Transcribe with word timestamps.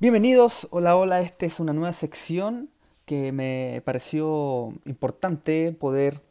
Bienvenidos, 0.00 0.66
hola, 0.70 0.96
hola, 0.96 1.20
esta 1.20 1.44
es 1.44 1.60
una 1.60 1.74
nueva 1.74 1.92
sección 1.92 2.70
que 3.04 3.32
me 3.32 3.82
pareció 3.84 4.72
importante 4.86 5.72
poder, 5.72 6.22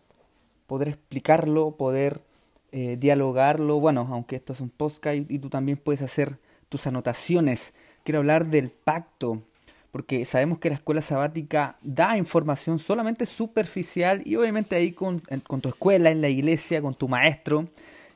poder 0.65 0.87
explicarlo, 0.87 1.77
poder 1.77 2.23
eh, 2.71 2.97
dialogarlo. 2.99 3.79
Bueno, 3.79 4.07
aunque 4.09 4.37
esto 4.37 4.53
es 4.53 4.61
un 4.61 4.71
podcast 4.71 5.17
y, 5.29 5.37
tú 5.37 5.51
también 5.51 5.77
puedes 5.77 6.01
hacer 6.01 6.39
tus 6.67 6.87
anotaciones. 6.87 7.75
Quiero 8.03 8.17
hablar 8.17 8.47
del 8.47 8.71
pacto, 8.71 9.43
porque 9.91 10.25
sabemos 10.25 10.57
que 10.57 10.69
la 10.69 10.77
escuela 10.77 11.01
sabática 11.01 11.77
da 11.83 12.17
información 12.17 12.79
solamente 12.79 13.27
superficial 13.27 14.23
y 14.25 14.35
obviamente 14.35 14.77
ahí 14.77 14.93
con, 14.93 15.21
con, 15.45 15.61
tu 15.61 15.69
escuela, 15.69 16.09
en 16.09 16.21
la 16.21 16.29
iglesia, 16.29 16.81
con 16.81 16.95
tu 16.95 17.07
maestro 17.07 17.67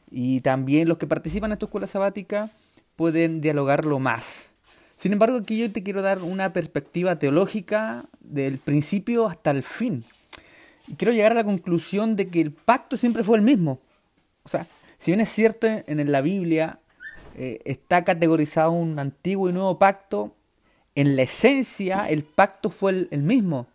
y 0.09 0.41
también 0.41 0.87
los 0.87 0.97
que 0.97 1.05
participan 1.05 1.51
en 1.51 1.59
tu 1.59 1.67
escuela 1.67 1.85
sabática 1.85 2.49
pueden 2.95 3.39
dialogarlo 3.39 3.99
más. 3.99 4.49
Sin 4.95 5.13
embargo, 5.13 5.37
aquí 5.37 5.57
yo 5.57 5.71
te 5.71 5.83
quiero 5.83 6.01
dar 6.01 6.21
una 6.21 6.53
perspectiva 6.53 7.17
teológica 7.17 8.05
del 8.19 8.57
principio 8.57 9.27
hasta 9.27 9.51
el 9.51 9.63
fin. 9.63 10.05
Y 10.87 10.95
quiero 10.95 11.13
llegar 11.13 11.31
a 11.31 11.35
la 11.35 11.43
conclusión 11.43 12.15
de 12.15 12.27
que 12.27 12.41
el 12.41 12.51
pacto 12.51 12.97
siempre 12.97 13.23
fue 13.23 13.37
el 13.37 13.43
mismo. 13.43 13.79
O 14.43 14.49
sea, 14.49 14.67
si 14.97 15.11
bien 15.11 15.21
es 15.21 15.29
cierto 15.29 15.67
en 15.67 16.11
la 16.11 16.21
Biblia 16.21 16.79
eh, 17.35 17.59
está 17.65 18.03
categorizado 18.03 18.71
un 18.71 18.99
antiguo 18.99 19.49
y 19.49 19.53
nuevo 19.53 19.79
pacto, 19.79 20.35
en 20.95 21.15
la 21.15 21.23
esencia 21.23 22.07
el 22.09 22.23
pacto 22.23 22.69
fue 22.69 22.91
el, 22.91 23.07
el 23.11 23.23
mismo. 23.23 23.67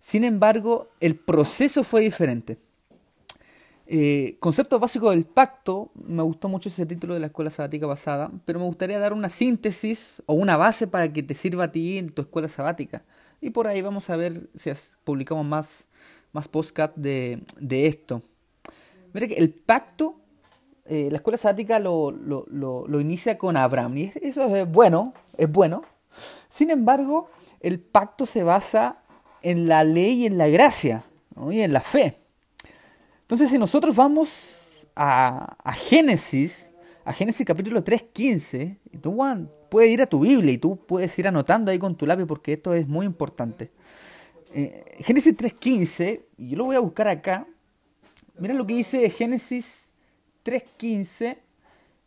Sin 0.00 0.24
embargo, 0.24 0.88
el 1.00 1.16
proceso 1.16 1.84
fue 1.84 2.02
diferente. 2.02 2.58
Eh, 3.90 4.36
concepto 4.38 4.78
básico 4.78 5.08
del 5.08 5.24
pacto, 5.24 5.90
me 5.94 6.22
gustó 6.22 6.50
mucho 6.50 6.68
ese 6.68 6.84
título 6.84 7.14
de 7.14 7.20
la 7.20 7.28
escuela 7.28 7.50
sabática 7.50 7.88
pasada, 7.88 8.30
pero 8.44 8.58
me 8.58 8.66
gustaría 8.66 8.98
dar 8.98 9.14
una 9.14 9.30
síntesis 9.30 10.22
o 10.26 10.34
una 10.34 10.58
base 10.58 10.86
para 10.86 11.10
que 11.10 11.22
te 11.22 11.32
sirva 11.32 11.64
a 11.64 11.72
ti 11.72 11.96
en 11.96 12.10
tu 12.10 12.20
escuela 12.20 12.48
sabática. 12.48 13.02
Y 13.40 13.48
por 13.48 13.66
ahí 13.66 13.80
vamos 13.80 14.10
a 14.10 14.16
ver 14.16 14.50
si 14.54 14.70
publicamos 15.04 15.46
más, 15.46 15.88
más 16.32 16.50
de, 16.96 17.42
de 17.58 17.86
esto. 17.86 18.20
Mira 19.14 19.26
que 19.26 19.36
el 19.36 19.54
pacto, 19.54 20.20
eh, 20.84 21.08
la 21.10 21.16
escuela 21.16 21.38
sabática 21.38 21.78
lo, 21.78 22.10
lo, 22.10 22.44
lo, 22.46 23.00
inicia 23.00 23.38
con 23.38 23.56
Abraham, 23.56 23.96
y 23.96 24.12
eso 24.20 24.54
es 24.54 24.70
bueno, 24.70 25.14
es 25.38 25.50
bueno. 25.50 25.82
Sin 26.50 26.68
embargo, 26.68 27.30
el 27.60 27.80
pacto 27.80 28.26
se 28.26 28.42
basa 28.42 28.98
en 29.40 29.66
la 29.66 29.82
ley 29.82 30.24
y 30.24 30.26
en 30.26 30.36
la 30.36 30.48
gracia, 30.48 31.04
y 31.50 31.60
en 31.60 31.72
la 31.72 31.80
fe. 31.80 32.27
Entonces, 33.28 33.50
si 33.50 33.58
nosotros 33.58 33.94
vamos 33.94 34.88
a, 34.96 35.74
Génesis, 35.76 36.70
a 37.04 37.12
Génesis 37.12 37.44
capítulo 37.44 37.84
3, 37.84 38.04
15, 38.10 38.78
y 38.90 38.96
tú 38.96 39.18
puedes 39.70 39.92
ir 39.92 40.00
a 40.00 40.06
tu 40.06 40.20
Biblia 40.20 40.50
y 40.50 40.56
tú 40.56 40.78
puedes 40.86 41.18
ir 41.18 41.28
anotando 41.28 41.70
ahí 41.70 41.78
con 41.78 41.94
tu 41.94 42.06
lápiz 42.06 42.24
porque 42.24 42.54
esto 42.54 42.72
es 42.72 42.88
muy 42.88 43.04
importante. 43.04 43.70
Eh, 44.54 44.82
Génesis 45.00 45.36
3, 45.36 45.52
15, 45.52 46.26
y 46.38 46.48
yo 46.48 46.56
lo 46.56 46.64
voy 46.64 46.76
a 46.76 46.80
buscar 46.80 47.06
acá. 47.06 47.46
Mira 48.38 48.54
lo 48.54 48.66
que 48.66 48.76
dice 48.76 49.10
Génesis 49.10 49.92
3, 50.42 50.64
15. 50.78 51.38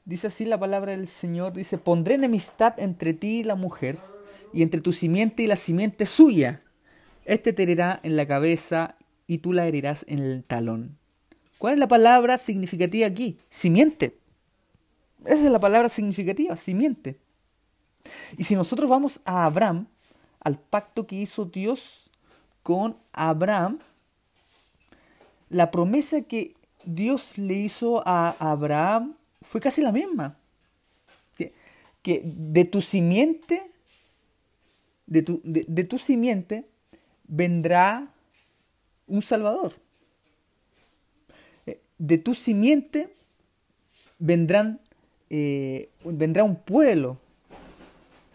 Dice 0.05 0.25
así 0.25 0.45
la 0.45 0.59
palabra 0.59 0.93
del 0.93 1.05
Señor. 1.05 1.53
Dice, 1.53 1.77
pondré 1.77 2.15
enemistad 2.15 2.79
entre 2.79 3.13
ti 3.13 3.41
y 3.41 3.43
la 3.43 3.53
mujer, 3.53 3.99
y 4.53 4.63
entre 4.63 4.81
tu 4.81 4.91
simiente 4.91 5.43
y 5.43 5.47
la 5.47 5.55
simiente 5.55 6.07
suya. 6.07 6.63
Este 7.25 7.53
te 7.53 7.61
herirá 7.61 7.99
en 8.01 8.15
la 8.15 8.25
cabeza 8.25 8.95
y 9.27 9.37
tú 9.37 9.53
la 9.53 9.67
herirás 9.67 10.03
en 10.07 10.17
el 10.17 10.43
talón. 10.43 10.97
¿Cuál 11.61 11.75
es 11.75 11.79
la 11.79 11.87
palabra 11.87 12.39
significativa 12.39 13.05
aquí? 13.05 13.37
Simiente. 13.51 14.17
Esa 15.25 15.45
es 15.45 15.51
la 15.51 15.59
palabra 15.59 15.89
significativa, 15.89 16.55
simiente. 16.55 17.19
Y 18.35 18.45
si 18.45 18.55
nosotros 18.55 18.89
vamos 18.89 19.21
a 19.25 19.45
Abraham, 19.45 19.85
al 20.39 20.57
pacto 20.57 21.05
que 21.05 21.17
hizo 21.17 21.45
Dios 21.45 22.09
con 22.63 22.97
Abraham, 23.13 23.77
la 25.49 25.69
promesa 25.69 26.23
que 26.23 26.55
Dios 26.83 27.37
le 27.37 27.53
hizo 27.53 28.01
a 28.07 28.35
Abraham 28.39 29.15
fue 29.43 29.61
casi 29.61 29.83
la 29.83 29.91
misma. 29.91 30.35
Que, 32.01 32.23
de 32.25 32.65
tu 32.65 32.81
simiente, 32.81 33.61
de 35.05 35.21
tu, 35.21 35.39
de 35.43 35.83
tu 35.83 35.99
simiente, 35.99 36.67
vendrá 37.27 38.07
un 39.05 39.21
Salvador 39.21 39.75
de 42.01 42.17
tu 42.17 42.33
simiente 42.33 43.15
vendrán, 44.17 44.81
eh, 45.29 45.91
vendrá 46.03 46.43
un 46.43 46.55
pueblo. 46.55 47.19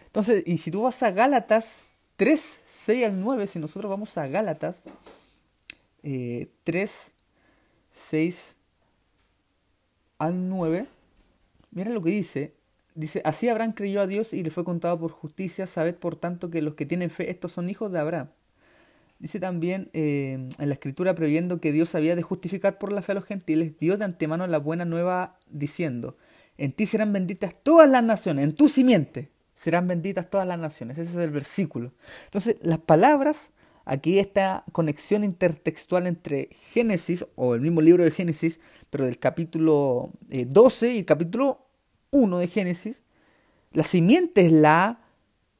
Entonces, 0.05 0.43
y 0.47 0.57
si 0.57 0.71
tú 0.71 0.83
vas 0.83 1.03
a 1.03 1.11
Gálatas 1.11 1.87
3, 2.15 2.61
6 2.65 3.05
al 3.05 3.19
9, 3.19 3.45
si 3.45 3.59
nosotros 3.59 3.89
vamos 3.89 4.17
a 4.17 4.25
Gálatas 4.27 4.83
eh, 6.01 6.47
3, 6.63 7.13
6 7.91 8.55
al 10.17 10.47
9, 10.47 10.87
mira 11.71 11.89
lo 11.91 12.01
que 12.01 12.11
dice. 12.11 12.53
Dice, 12.95 13.21
así 13.25 13.49
Abraham 13.49 13.73
creyó 13.73 13.99
a 13.99 14.07
Dios 14.07 14.33
y 14.33 14.43
le 14.43 14.49
fue 14.49 14.63
contado 14.63 14.97
por 14.97 15.11
justicia. 15.11 15.67
Sabed 15.67 15.95
por 15.95 16.15
tanto 16.15 16.49
que 16.49 16.61
los 16.61 16.75
que 16.75 16.85
tienen 16.85 17.09
fe, 17.09 17.29
estos 17.29 17.51
son 17.51 17.69
hijos 17.69 17.91
de 17.91 17.99
Abraham. 17.99 18.29
Dice 19.19 19.39
también 19.39 19.89
eh, 19.93 20.49
en 20.59 20.67
la 20.67 20.73
escritura 20.73 21.15
previendo 21.15 21.59
que 21.59 21.71
Dios 21.71 21.95
había 21.95 22.15
de 22.15 22.21
justificar 22.21 22.77
por 22.77 22.91
la 22.91 23.01
fe 23.01 23.13
a 23.13 23.15
los 23.15 23.25
gentiles, 23.25 23.77
dio 23.79 23.97
de 23.97 24.05
antemano 24.05 24.45
la 24.45 24.59
buena 24.59 24.85
nueva 24.85 25.39
diciendo, 25.49 26.17
en 26.57 26.71
ti 26.71 26.85
serán 26.85 27.13
benditas 27.13 27.55
todas 27.63 27.89
las 27.89 28.03
naciones, 28.03 28.45
en 28.45 28.53
tu 28.53 28.69
simiente 28.69 29.31
serán 29.57 29.87
benditas 29.87 30.29
todas 30.29 30.47
las 30.47 30.59
naciones. 30.59 30.97
Ese 30.97 31.11
es 31.11 31.17
el 31.17 31.31
versículo. 31.31 31.91
Entonces, 32.25 32.57
las 32.61 32.77
palabras, 32.77 33.49
aquí 33.85 34.19
esta 34.19 34.63
conexión 34.71 35.23
intertextual 35.23 36.05
entre 36.05 36.49
Génesis, 36.71 37.25
o 37.35 37.55
el 37.55 37.61
mismo 37.61 37.81
libro 37.81 38.03
de 38.03 38.11
Génesis, 38.11 38.59
pero 38.91 39.05
del 39.05 39.17
capítulo 39.17 40.11
12 40.29 40.87
eh, 40.87 40.93
y 40.93 40.97
el 40.99 41.05
capítulo 41.05 41.65
1 42.11 42.37
de 42.37 42.47
Génesis, 42.47 43.01
la 43.73 43.83
simiente 43.83 44.45
es 44.45 44.51
la... 44.51 45.01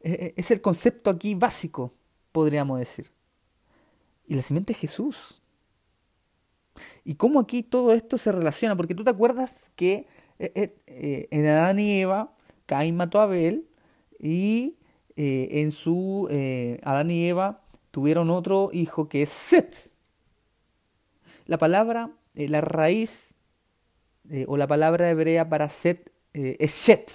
Eh, 0.01 0.35
es 0.37 0.51
el 0.51 0.61
concepto 0.61 1.09
aquí 1.09 1.33
básico, 1.33 1.91
podríamos 2.31 2.77
decir. 2.77 3.16
Y 4.27 4.35
la 4.35 4.41
simiente 4.41 4.73
es 4.73 4.79
Jesús. 4.79 5.41
Y 7.03 7.15
cómo 7.15 7.39
aquí 7.39 7.63
todo 7.63 7.93
esto 7.93 8.17
se 8.17 8.31
relaciona, 8.31 8.75
porque 8.75 8.93
tú 8.93 9.03
te 9.03 9.09
acuerdas 9.09 9.71
que 9.75 10.07
eh, 10.39 10.51
eh, 10.55 10.75
eh, 10.87 11.27
en 11.31 11.47
Adán 11.47 11.79
y 11.79 12.01
Eva, 12.01 12.35
Caín 12.65 12.97
mató 12.97 13.19
a 13.19 13.23
Abel 13.23 13.67
y 14.19 14.75
en 15.15 15.71
su 15.71 16.27
Adán 16.83 17.09
y 17.09 17.27
Eva 17.27 17.63
tuvieron 17.89 18.29
otro 18.29 18.69
hijo 18.71 19.09
que 19.09 19.23
es 19.23 19.29
Set. 19.29 19.91
La 21.47 21.57
palabra, 21.57 22.11
la 22.35 22.61
raíz 22.61 23.33
o 24.45 24.57
la 24.57 24.67
palabra 24.67 25.09
hebrea 25.09 25.49
para 25.49 25.69
Set 25.69 26.11
es 26.33 26.71
Shet. 26.71 27.11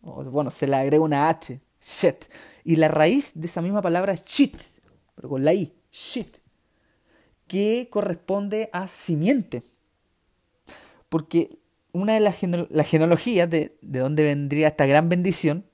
Bueno, 0.00 0.50
se 0.50 0.66
le 0.66 0.76
agrega 0.76 1.02
una 1.02 1.28
H, 1.28 1.60
Shet. 1.82 2.30
Y 2.64 2.76
la 2.76 2.88
raíz 2.88 3.32
de 3.34 3.46
esa 3.46 3.60
misma 3.60 3.82
palabra 3.82 4.14
es 4.14 4.24
Chit, 4.24 4.56
pero 5.14 5.28
con 5.28 5.44
la 5.44 5.52
I 5.52 5.81
shit, 5.92 6.38
que 7.46 7.88
corresponde 7.90 8.70
a 8.72 8.86
simiente. 8.88 9.62
Porque 11.08 11.58
una 11.92 12.14
de 12.14 12.20
las, 12.20 12.36
genealogías 12.88 13.48
de, 13.48 13.76
de 13.82 13.98
donde 13.98 14.24
vendría 14.24 14.68
esta 14.68 14.86
gran 14.86 15.08
bendición 15.08 15.66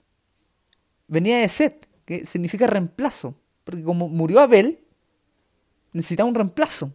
venía 1.06 1.38
de 1.38 1.48
Set, 1.48 1.88
que 2.04 2.26
significa 2.26 2.66
reemplazo. 2.66 3.34
Porque 3.64 3.82
como 3.82 4.08
murió 4.08 4.40
Abel, 4.40 4.80
necesitaba 5.92 6.28
un 6.28 6.34
reemplazo. 6.34 6.94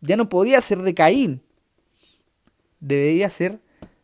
Ya 0.00 0.16
no 0.16 0.28
podía 0.28 0.60
ser 0.60 0.78
de 0.82 0.94
Caín. 0.94 1.42
Debería 2.80 3.28
ser 3.30 3.60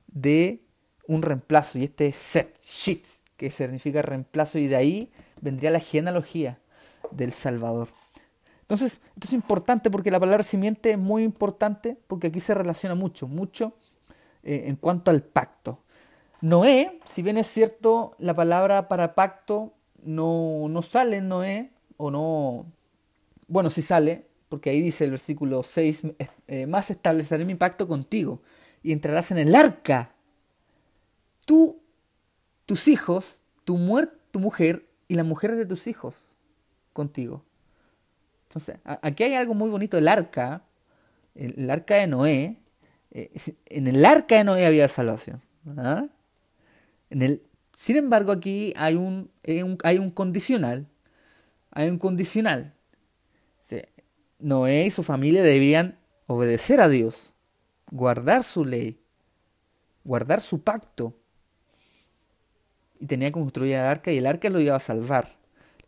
de 0.06 0.62
un 1.06 1.22
reemplazo. 1.22 1.78
Y 1.78 1.84
este 1.84 2.06
es 2.08 2.16
Set, 2.16 2.58
shit, 2.62 3.06
que 3.36 3.50
significa 3.50 4.02
reemplazo. 4.02 4.58
Y 4.58 4.66
de 4.66 4.76
ahí 4.76 5.12
vendría 5.40 5.70
la 5.70 5.80
genealogía 5.80 6.58
del 7.10 7.32
Salvador. 7.32 7.88
Entonces, 8.70 9.00
esto 9.16 9.26
es 9.26 9.32
importante 9.32 9.90
porque 9.90 10.12
la 10.12 10.20
palabra 10.20 10.44
simiente 10.44 10.92
es 10.92 10.98
muy 10.98 11.24
importante 11.24 11.98
porque 12.06 12.28
aquí 12.28 12.38
se 12.38 12.54
relaciona 12.54 12.94
mucho, 12.94 13.26
mucho 13.26 13.72
eh, 14.44 14.66
en 14.66 14.76
cuanto 14.76 15.10
al 15.10 15.24
pacto. 15.24 15.80
Noé, 16.40 17.00
si 17.04 17.22
bien 17.22 17.36
es 17.36 17.48
cierto, 17.48 18.14
la 18.18 18.32
palabra 18.32 18.86
para 18.86 19.16
pacto 19.16 19.72
no, 20.04 20.68
no 20.68 20.82
sale 20.82 21.16
en 21.16 21.26
Noé, 21.26 21.70
o 21.96 22.12
no, 22.12 22.64
bueno, 23.48 23.70
sí 23.70 23.82
sale, 23.82 24.28
porque 24.48 24.70
ahí 24.70 24.80
dice 24.80 25.02
el 25.02 25.10
versículo 25.10 25.64
6, 25.64 26.02
eh, 26.46 26.66
más 26.68 26.92
estableceré 26.92 27.44
mi 27.44 27.56
pacto 27.56 27.88
contigo 27.88 28.40
y 28.84 28.92
entrarás 28.92 29.32
en 29.32 29.38
el 29.38 29.56
arca. 29.56 30.14
Tú, 31.44 31.82
tus 32.66 32.86
hijos, 32.86 33.42
tu, 33.64 33.78
muer 33.78 34.16
tu 34.30 34.38
mujer 34.38 34.86
y 35.08 35.16
la 35.16 35.24
mujer 35.24 35.56
de 35.56 35.66
tus 35.66 35.88
hijos 35.88 36.36
contigo. 36.92 37.42
Entonces, 38.50 38.78
aquí 38.84 39.22
hay 39.22 39.34
algo 39.34 39.54
muy 39.54 39.70
bonito, 39.70 39.96
el 39.96 40.08
arca, 40.08 40.64
el, 41.36 41.70
arca 41.70 41.94
de 41.94 42.08
Noé. 42.08 42.56
Eh, 43.12 43.30
en 43.66 43.86
el 43.86 44.04
arca 44.04 44.38
de 44.38 44.42
Noé 44.44 44.66
había 44.66 44.88
salvación. 44.88 45.40
¿ah? 45.76 46.08
Sin 47.72 47.96
embargo, 47.96 48.32
aquí 48.32 48.74
hay 48.76 48.96
un, 48.96 49.30
hay 49.84 49.98
un 49.98 50.10
condicional. 50.10 50.88
Hay 51.70 51.90
un 51.90 51.98
condicional. 51.98 52.74
Noé 54.40 54.86
y 54.86 54.90
su 54.90 55.04
familia 55.04 55.44
debían 55.44 55.98
obedecer 56.26 56.80
a 56.80 56.88
Dios, 56.88 57.34
guardar 57.92 58.42
su 58.42 58.64
ley, 58.64 59.00
guardar 60.02 60.40
su 60.40 60.62
pacto. 60.62 61.14
Y 62.98 63.06
tenía 63.06 63.28
que 63.28 63.34
construir 63.34 63.74
el 63.74 63.80
arca 63.80 64.10
y 64.10 64.18
el 64.18 64.26
arca 64.26 64.50
lo 64.50 64.58
iba 64.58 64.74
a 64.74 64.80
salvar. 64.80 65.39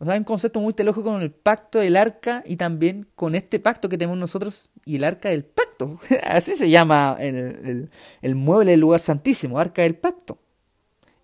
Nos 0.03 0.09
da 0.09 0.17
un 0.17 0.25
concepto 0.25 0.59
muy 0.59 0.73
teológico 0.73 1.05
con 1.05 1.21
el 1.21 1.31
pacto 1.31 1.79
del 1.79 1.95
arca 1.95 2.43
y 2.45 2.57
también 2.57 3.07
con 3.15 3.35
este 3.35 3.57
pacto 3.57 3.87
que 3.87 3.97
tenemos 3.97 4.17
nosotros 4.17 4.69
y 4.83 4.97
el 4.97 5.05
arca 5.05 5.29
del 5.29 5.45
pacto. 5.45 5.97
Así 6.25 6.55
se 6.55 6.69
llama 6.69 7.15
el, 7.21 7.89
mueble 8.35 8.71
del 8.71 8.81
lugar 8.81 8.99
santísimo, 8.99 9.57
arca 9.57 9.83
del 9.83 9.95
pacto. 9.95 10.39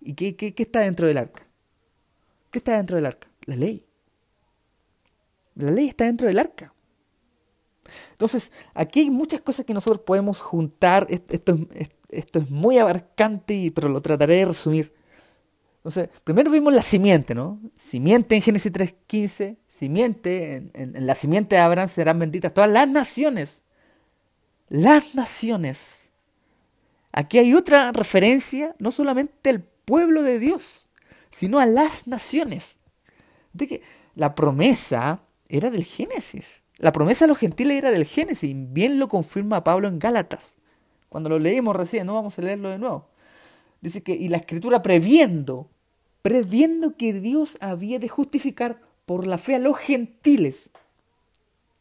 ¿Y 0.00 0.14
qué, 0.14 0.34
qué, 0.34 0.54
qué 0.54 0.62
está 0.62 0.80
dentro 0.80 1.06
del 1.06 1.18
arca? 1.18 1.46
¿Qué 2.50 2.58
está 2.58 2.78
dentro 2.78 2.96
del 2.96 3.04
arca? 3.04 3.28
La 3.44 3.54
ley. 3.54 3.84
La 5.56 5.72
ley 5.72 5.88
está 5.88 6.06
dentro 6.06 6.26
del 6.26 6.38
arca. 6.38 6.72
Entonces, 8.12 8.50
aquí 8.72 9.00
hay 9.00 9.10
muchas 9.10 9.42
cosas 9.42 9.66
que 9.66 9.74
nosotros 9.74 10.00
podemos 10.06 10.40
juntar. 10.40 11.06
Esto, 11.10 11.58
esto 12.08 12.38
es 12.38 12.48
muy 12.48 12.78
abarcante, 12.78 13.70
pero 13.74 13.90
lo 13.90 14.00
trataré 14.00 14.36
de 14.36 14.46
resumir. 14.46 14.99
Entonces, 15.80 16.10
primero 16.24 16.50
vimos 16.50 16.74
la 16.74 16.82
simiente, 16.82 17.34
¿no? 17.34 17.58
Simiente 17.74 18.36
en 18.36 18.42
Génesis 18.42 18.70
3.15, 18.70 19.56
simiente, 19.66 20.56
en, 20.56 20.70
en, 20.74 21.06
la 21.06 21.14
simiente 21.14 21.56
de 21.56 21.62
Abraham 21.62 21.88
serán 21.88 22.18
benditas 22.18 22.52
todas 22.52 22.68
las 22.68 22.86
naciones. 22.86 23.64
Las 24.68 25.14
naciones. 25.14 26.12
Aquí 27.12 27.38
hay 27.38 27.54
otra 27.54 27.92
referencia, 27.92 28.76
no 28.78 28.90
solamente 28.90 29.50
al 29.50 29.62
pueblo 29.62 30.22
de 30.22 30.38
Dios, 30.38 30.90
sino 31.30 31.58
a 31.58 31.66
las 31.66 32.06
naciones. 32.06 32.78
De 33.54 33.66
que 33.66 33.82
la 34.14 34.34
promesa 34.34 35.22
era 35.48 35.70
del 35.70 35.84
Génesis. 35.84 36.62
La 36.76 36.92
promesa 36.92 37.24
a 37.24 37.28
los 37.28 37.38
gentiles 37.38 37.76
era 37.76 37.90
del 37.90 38.04
Génesis. 38.04 38.54
Bien 38.54 38.98
lo 38.98 39.08
confirma 39.08 39.64
Pablo 39.64 39.88
en 39.88 39.98
Gálatas. 39.98 40.58
Cuando 41.08 41.28
lo 41.28 41.38
leímos 41.38 41.76
recién, 41.76 42.06
no 42.06 42.14
vamos 42.14 42.38
a 42.38 42.42
leerlo 42.42 42.70
de 42.70 42.78
nuevo. 42.78 43.10
Dice 43.80 44.02
que, 44.02 44.12
y 44.12 44.28
la 44.28 44.36
escritura 44.36 44.82
previendo, 44.82 45.68
previendo 46.22 46.96
que 46.96 47.14
Dios 47.14 47.56
había 47.60 47.98
de 47.98 48.08
justificar 48.08 48.80
por 49.06 49.26
la 49.26 49.38
fe 49.38 49.54
a 49.56 49.58
los 49.58 49.78
gentiles. 49.78 50.70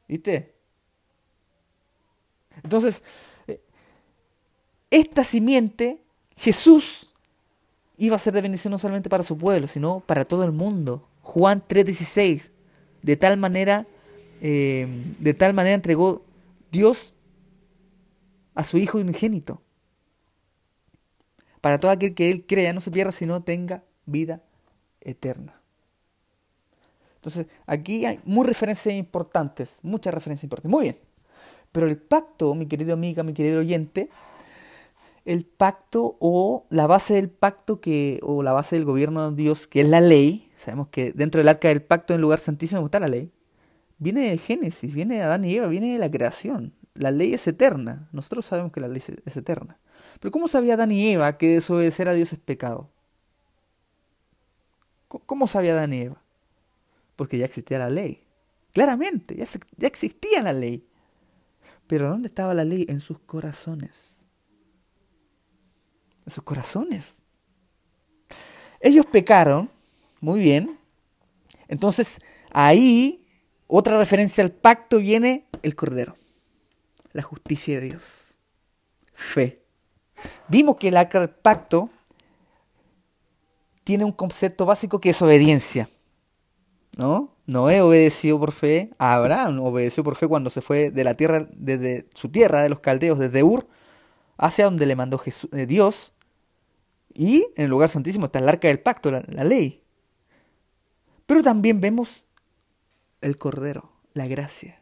¿Viste? 0.07 0.53
Entonces, 2.63 3.03
eh, 3.47 3.59
esta 4.89 5.23
simiente, 5.23 6.01
Jesús, 6.37 7.13
iba 7.97 8.15
a 8.15 8.19
ser 8.19 8.33
de 8.33 8.41
bendición 8.41 8.71
no 8.71 8.77
solamente 8.77 9.09
para 9.09 9.23
su 9.23 9.37
pueblo, 9.37 9.67
sino 9.67 9.99
para 9.99 10.23
todo 10.25 10.45
el 10.45 10.51
mundo. 10.51 11.07
Juan 11.21 11.61
3:16, 11.67 12.51
de 13.01 13.17
tal 13.17 13.37
manera, 13.37 13.85
eh, 14.41 14.87
de 15.19 15.33
tal 15.33 15.53
manera 15.53 15.75
entregó 15.75 16.23
Dios 16.71 17.13
a 18.55 18.63
su 18.63 18.77
Hijo 18.77 18.97
unigénito 18.97 19.61
para 21.61 21.77
todo 21.77 21.91
aquel 21.91 22.13
que 22.13 22.31
Él 22.31 22.45
crea, 22.47 22.73
no 22.73 22.81
se 22.81 22.91
pierda, 22.91 23.11
sino 23.11 23.41
tenga 23.41 23.83
vida 24.05 24.41
eterna. 25.01 25.59
Entonces, 27.15 27.47
aquí 27.65 28.05
hay 28.05 28.19
muchas 28.23 28.49
referencias 28.49 28.95
importantes, 28.95 29.79
muchas 29.81 30.13
referencias 30.13 30.45
importantes. 30.45 30.71
Muy 30.71 30.83
bien. 30.83 30.97
Pero 31.71 31.87
el 31.87 31.97
pacto, 31.97 32.55
mi 32.55 32.65
querido 32.65 32.93
amiga, 32.93 33.23
mi 33.23 33.33
querido 33.33 33.59
oyente, 33.59 34.09
el 35.25 35.45
pacto 35.45 36.17
o 36.19 36.65
la 36.69 36.87
base 36.87 37.15
del 37.15 37.29
pacto 37.29 37.81
que, 37.81 38.19
o 38.23 38.41
la 38.41 38.53
base 38.53 38.75
del 38.77 38.85
gobierno 38.85 39.29
de 39.29 39.35
Dios, 39.35 39.67
que 39.67 39.81
es 39.81 39.87
la 39.87 40.01
ley, 40.01 40.49
sabemos 40.57 40.87
que 40.87 41.11
dentro 41.11 41.39
del 41.39 41.49
arca 41.49 41.67
del 41.67 41.81
pacto, 41.81 42.13
en 42.13 42.15
el 42.15 42.21
lugar 42.21 42.39
santísimo, 42.39 42.83
está 42.85 42.99
la 42.99 43.09
ley, 43.09 43.31
viene 43.97 44.21
de 44.31 44.37
Génesis, 44.37 44.95
viene 44.95 45.17
de 45.17 45.21
Adán 45.21 45.45
y 45.45 45.53
Eva, 45.53 45.67
viene 45.67 45.93
de 45.93 45.99
la 45.99 46.09
creación. 46.09 46.73
La 46.95 47.11
ley 47.11 47.33
es 47.33 47.47
eterna. 47.47 48.09
Nosotros 48.11 48.45
sabemos 48.45 48.71
que 48.71 48.79
la 48.79 48.87
ley 48.87 49.01
es 49.25 49.37
eterna. 49.37 49.77
Pero 50.19 50.31
¿cómo 50.31 50.47
sabía 50.47 50.73
Adán 50.73 50.91
y 50.91 51.09
Eva 51.09 51.37
que 51.37 51.47
desobedecer 51.47 52.07
a 52.07 52.13
Dios 52.13 52.33
es 52.33 52.39
pecado? 52.39 52.89
¿Cómo 55.07 55.47
sabía 55.47 55.73
Adán 55.73 55.93
y 55.93 56.01
Eva? 56.01 56.21
Porque 57.15 57.37
ya 57.37 57.45
existía 57.45 57.79
la 57.79 57.89
ley. 57.89 58.23
Claramente, 58.73 59.35
ya, 59.35 59.45
ya 59.77 59.87
existía 59.87 60.41
la 60.41 60.53
ley. 60.53 60.85
Pero 61.87 62.09
¿dónde 62.09 62.27
estaba 62.27 62.53
la 62.53 62.63
ley? 62.63 62.85
En 62.87 62.99
sus 62.99 63.19
corazones. 63.19 64.19
En 66.25 66.31
sus 66.31 66.43
corazones. 66.43 67.19
Ellos 68.79 69.05
pecaron, 69.07 69.69
muy 70.21 70.39
bien. 70.39 70.79
Entonces, 71.67 72.21
ahí, 72.51 73.27
otra 73.67 73.97
referencia 73.97 74.43
al 74.43 74.51
pacto 74.51 74.99
viene 74.99 75.47
el 75.63 75.75
Cordero. 75.75 76.15
La 77.11 77.23
justicia 77.23 77.79
de 77.79 77.87
Dios. 77.87 78.35
Fe. 79.13 79.65
Vimos 80.47 80.77
que 80.77 80.89
el 80.89 81.29
pacto 81.41 81.89
tiene 83.83 84.05
un 84.05 84.11
concepto 84.11 84.65
básico 84.65 84.99
que 84.99 85.09
es 85.11 85.21
obediencia. 85.21 85.89
¿No? 86.97 87.33
Noé 87.45 87.81
obedeció 87.81 88.39
por 88.39 88.51
fe, 88.51 88.91
Abraham 88.99 89.61
obedeció 89.61 90.03
por 90.03 90.15
fe 90.15 90.27
cuando 90.27 90.51
se 90.51 90.61
fue 90.61 90.91
de 90.91 91.03
la 91.03 91.15
tierra, 91.15 91.47
desde 91.53 92.07
su 92.13 92.29
tierra, 92.29 92.61
de 92.61 92.69
los 92.69 92.81
caldeos, 92.81 93.17
desde 93.17 93.41
Ur, 93.41 93.67
hacia 94.37 94.65
donde 94.65 94.85
le 94.85 94.95
mandó 94.95 95.17
Jesús, 95.17 95.49
eh, 95.53 95.65
Dios. 95.65 96.13
Y 97.13 97.47
en 97.55 97.65
el 97.65 97.69
lugar 97.71 97.89
santísimo 97.89 98.27
está 98.27 98.37
el 98.37 98.49
arca 98.49 98.67
del 98.67 98.79
pacto, 98.79 99.09
la, 99.09 99.23
la 99.27 99.43
ley. 99.43 99.81
Pero 101.25 101.41
también 101.41 101.81
vemos 101.81 102.25
el 103.21 103.37
cordero, 103.37 103.91
la 104.13 104.27
gracia. 104.27 104.78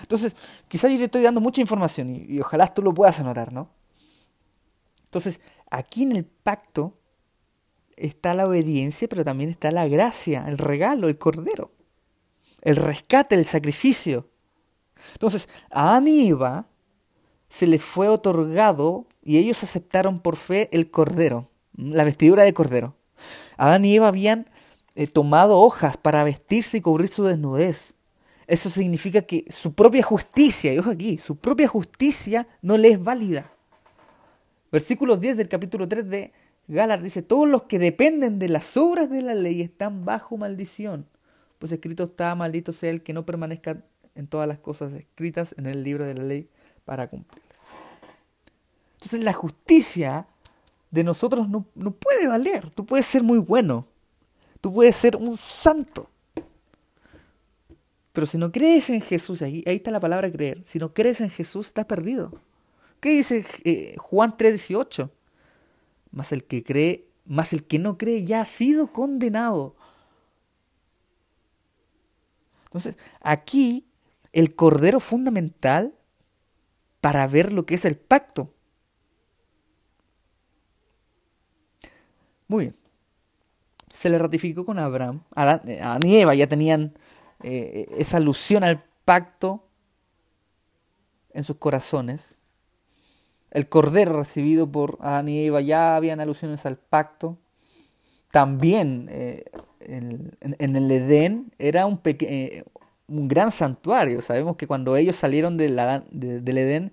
Entonces, 0.00 0.34
quizás 0.68 0.90
yo 0.90 0.98
te 0.98 1.04
estoy 1.04 1.22
dando 1.22 1.40
mucha 1.40 1.60
información 1.60 2.10
y, 2.10 2.40
ojalá 2.40 2.72
tú 2.72 2.82
lo 2.82 2.94
puedas 2.94 3.20
anotar, 3.20 3.52
¿no? 3.52 3.70
Entonces, 5.04 5.40
aquí 5.70 6.02
en 6.04 6.16
el 6.16 6.24
pacto 6.24 6.98
está 7.96 8.34
la 8.34 8.46
obediencia, 8.46 9.08
pero 9.08 9.24
también 9.24 9.50
está 9.50 9.70
la 9.70 9.86
gracia, 9.86 10.44
el 10.48 10.58
regalo, 10.58 11.08
el 11.08 11.18
cordero, 11.18 11.72
el 12.62 12.76
rescate, 12.76 13.34
el 13.34 13.44
sacrificio. 13.44 14.28
Entonces, 15.12 15.48
a 15.70 15.96
Aníbal 15.96 16.66
se 17.48 17.66
le 17.66 17.78
fue 17.78 18.08
otorgado 18.08 19.06
y 19.22 19.36
ellos 19.36 19.62
aceptaron 19.62 20.20
por 20.20 20.36
fe 20.36 20.70
el 20.72 20.90
cordero, 20.90 21.50
la 21.76 22.04
vestidura 22.04 22.44
de 22.44 22.54
cordero. 22.54 22.96
Adán 23.56 23.84
y 23.84 23.94
Eva 23.94 24.08
habían 24.08 24.50
eh, 24.94 25.06
tomado 25.06 25.58
hojas 25.58 25.96
para 25.96 26.24
vestirse 26.24 26.78
y 26.78 26.80
cubrir 26.80 27.08
su 27.08 27.24
desnudez. 27.24 27.94
Eso 28.52 28.68
significa 28.68 29.22
que 29.22 29.46
su 29.48 29.72
propia 29.72 30.02
justicia, 30.02 30.74
y 30.74 30.78
ojo 30.78 30.90
aquí, 30.90 31.16
su 31.16 31.36
propia 31.36 31.66
justicia 31.66 32.46
no 32.60 32.76
le 32.76 32.88
es 32.88 33.02
válida. 33.02 33.50
Versículo 34.70 35.16
10 35.16 35.38
del 35.38 35.48
capítulo 35.48 35.88
3 35.88 36.10
de 36.10 36.32
Gálatas 36.68 37.02
dice, 37.02 37.22
todos 37.22 37.48
los 37.48 37.62
que 37.62 37.78
dependen 37.78 38.38
de 38.38 38.50
las 38.50 38.76
obras 38.76 39.08
de 39.08 39.22
la 39.22 39.32
ley 39.32 39.62
están 39.62 40.04
bajo 40.04 40.36
maldición. 40.36 41.06
Pues 41.58 41.72
escrito 41.72 42.04
está, 42.04 42.34
maldito 42.34 42.74
sea 42.74 42.90
el 42.90 43.02
que 43.02 43.14
no 43.14 43.24
permanezca 43.24 43.82
en 44.14 44.26
todas 44.26 44.46
las 44.46 44.58
cosas 44.58 44.92
escritas 44.92 45.54
en 45.56 45.64
el 45.64 45.82
libro 45.82 46.04
de 46.04 46.12
la 46.12 46.24
ley 46.24 46.46
para 46.84 47.08
cumplirlas. 47.08 47.56
Entonces 48.96 49.24
la 49.24 49.32
justicia 49.32 50.26
de 50.90 51.04
nosotros 51.04 51.48
no, 51.48 51.64
no 51.74 51.92
puede 51.92 52.28
valer. 52.28 52.68
Tú 52.68 52.84
puedes 52.84 53.06
ser 53.06 53.22
muy 53.22 53.38
bueno. 53.38 53.86
Tú 54.60 54.74
puedes 54.74 54.94
ser 54.94 55.16
un 55.16 55.38
santo. 55.38 56.10
Pero 58.12 58.26
si 58.26 58.38
no 58.38 58.52
crees 58.52 58.90
en 58.90 59.00
Jesús, 59.00 59.42
ahí, 59.42 59.62
ahí 59.66 59.76
está 59.76 59.90
la 59.90 60.00
palabra 60.00 60.30
creer, 60.30 60.62
si 60.64 60.78
no 60.78 60.92
crees 60.92 61.20
en 61.20 61.30
Jesús, 61.30 61.68
estás 61.68 61.86
perdido. 61.86 62.40
¿Qué 63.00 63.10
dice 63.10 63.44
eh, 63.64 63.96
Juan 63.98 64.36
3:18? 64.36 65.10
Más 66.12 66.30
el 66.32 66.44
que 66.44 66.62
cree, 66.62 67.08
más 67.24 67.52
el 67.52 67.64
que 67.64 67.78
no 67.78 67.98
cree 67.98 68.24
ya 68.24 68.42
ha 68.42 68.44
sido 68.44 68.92
condenado. 68.92 69.74
Entonces, 72.66 72.96
aquí 73.20 73.86
el 74.32 74.54
cordero 74.54 75.00
fundamental 75.00 75.94
para 77.00 77.26
ver 77.26 77.52
lo 77.52 77.66
que 77.66 77.74
es 77.74 77.84
el 77.84 77.96
pacto. 77.96 78.54
Muy 82.46 82.66
bien. 82.66 82.76
Se 83.90 84.08
le 84.08 84.18
ratificó 84.18 84.64
con 84.64 84.78
Abraham. 84.78 85.22
Adán, 85.34 85.60
eh, 85.66 85.80
Adán 85.80 86.06
y 86.06 86.16
Eva 86.16 86.34
ya 86.34 86.46
tenían 86.46 86.94
eh, 87.42 87.86
esa 87.98 88.18
alusión 88.18 88.64
al 88.64 88.84
pacto 89.04 89.64
en 91.32 91.42
sus 91.42 91.56
corazones. 91.56 92.38
El 93.50 93.68
cordero 93.68 94.18
recibido 94.18 94.70
por 94.70 94.98
Adán 95.00 95.28
y 95.28 95.46
Eva 95.46 95.60
ya 95.60 95.96
habían 95.96 96.20
alusiones 96.20 96.64
al 96.66 96.76
pacto. 96.76 97.38
También 98.30 99.08
eh, 99.10 99.44
en, 99.80 100.36
el 100.58 100.90
Edén 100.90 101.52
era 101.58 101.86
un, 101.86 102.00
eh, 102.04 102.64
un 103.08 103.28
gran 103.28 103.52
santuario. 103.52 104.22
Sabemos 104.22 104.56
que 104.56 104.66
cuando 104.66 104.96
ellos 104.96 105.16
salieron 105.16 105.56
del 105.56 105.78
Edén, 105.78 106.92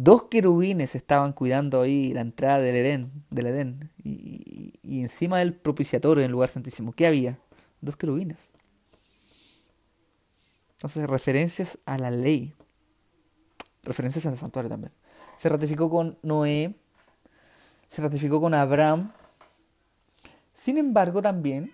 Dos 0.00 0.26
querubines 0.26 0.94
estaban 0.94 1.32
cuidando 1.32 1.82
ahí 1.82 2.12
la 2.12 2.20
entrada 2.20 2.60
del 2.60 2.76
Edén, 2.76 3.10
del 3.30 3.48
Edén 3.48 3.90
y, 4.04 4.72
y 4.80 5.00
encima 5.00 5.40
del 5.40 5.54
propiciatorio 5.54 6.22
en 6.22 6.26
el 6.26 6.30
lugar 6.30 6.48
santísimo. 6.48 6.92
¿Qué 6.92 7.04
había? 7.04 7.40
Dos 7.80 7.96
querubines. 7.96 8.52
Entonces, 10.78 11.10
referencias 11.10 11.76
a 11.86 11.98
la 11.98 12.08
ley. 12.12 12.54
Referencias 13.82 14.24
al 14.26 14.36
santuario 14.36 14.70
también. 14.70 14.92
Se 15.36 15.48
ratificó 15.48 15.90
con 15.90 16.16
Noé. 16.22 16.76
Se 17.88 18.00
ratificó 18.00 18.40
con 18.40 18.54
Abraham. 18.54 19.10
Sin 20.54 20.78
embargo, 20.78 21.20
también 21.20 21.72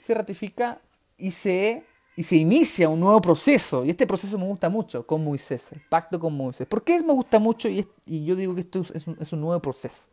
se 0.00 0.14
ratifica 0.14 0.80
y 1.16 1.30
se, 1.30 1.84
y 2.16 2.24
se 2.24 2.34
inicia 2.34 2.88
un 2.88 2.98
nuevo 2.98 3.20
proceso. 3.20 3.84
Y 3.84 3.90
este 3.90 4.04
proceso 4.04 4.36
me 4.36 4.46
gusta 4.46 4.68
mucho 4.68 5.06
con 5.06 5.22
Moisés, 5.22 5.70
el 5.70 5.82
pacto 5.88 6.18
con 6.18 6.36
Moisés. 6.36 6.66
¿Por 6.66 6.82
qué 6.82 7.00
me 7.04 7.12
gusta 7.12 7.38
mucho 7.38 7.68
y, 7.68 7.86
y 8.04 8.24
yo 8.24 8.34
digo 8.34 8.56
que 8.56 8.62
esto 8.62 8.80
es 8.92 9.06
un, 9.06 9.16
es 9.20 9.32
un 9.32 9.40
nuevo 9.40 9.62
proceso? 9.62 10.08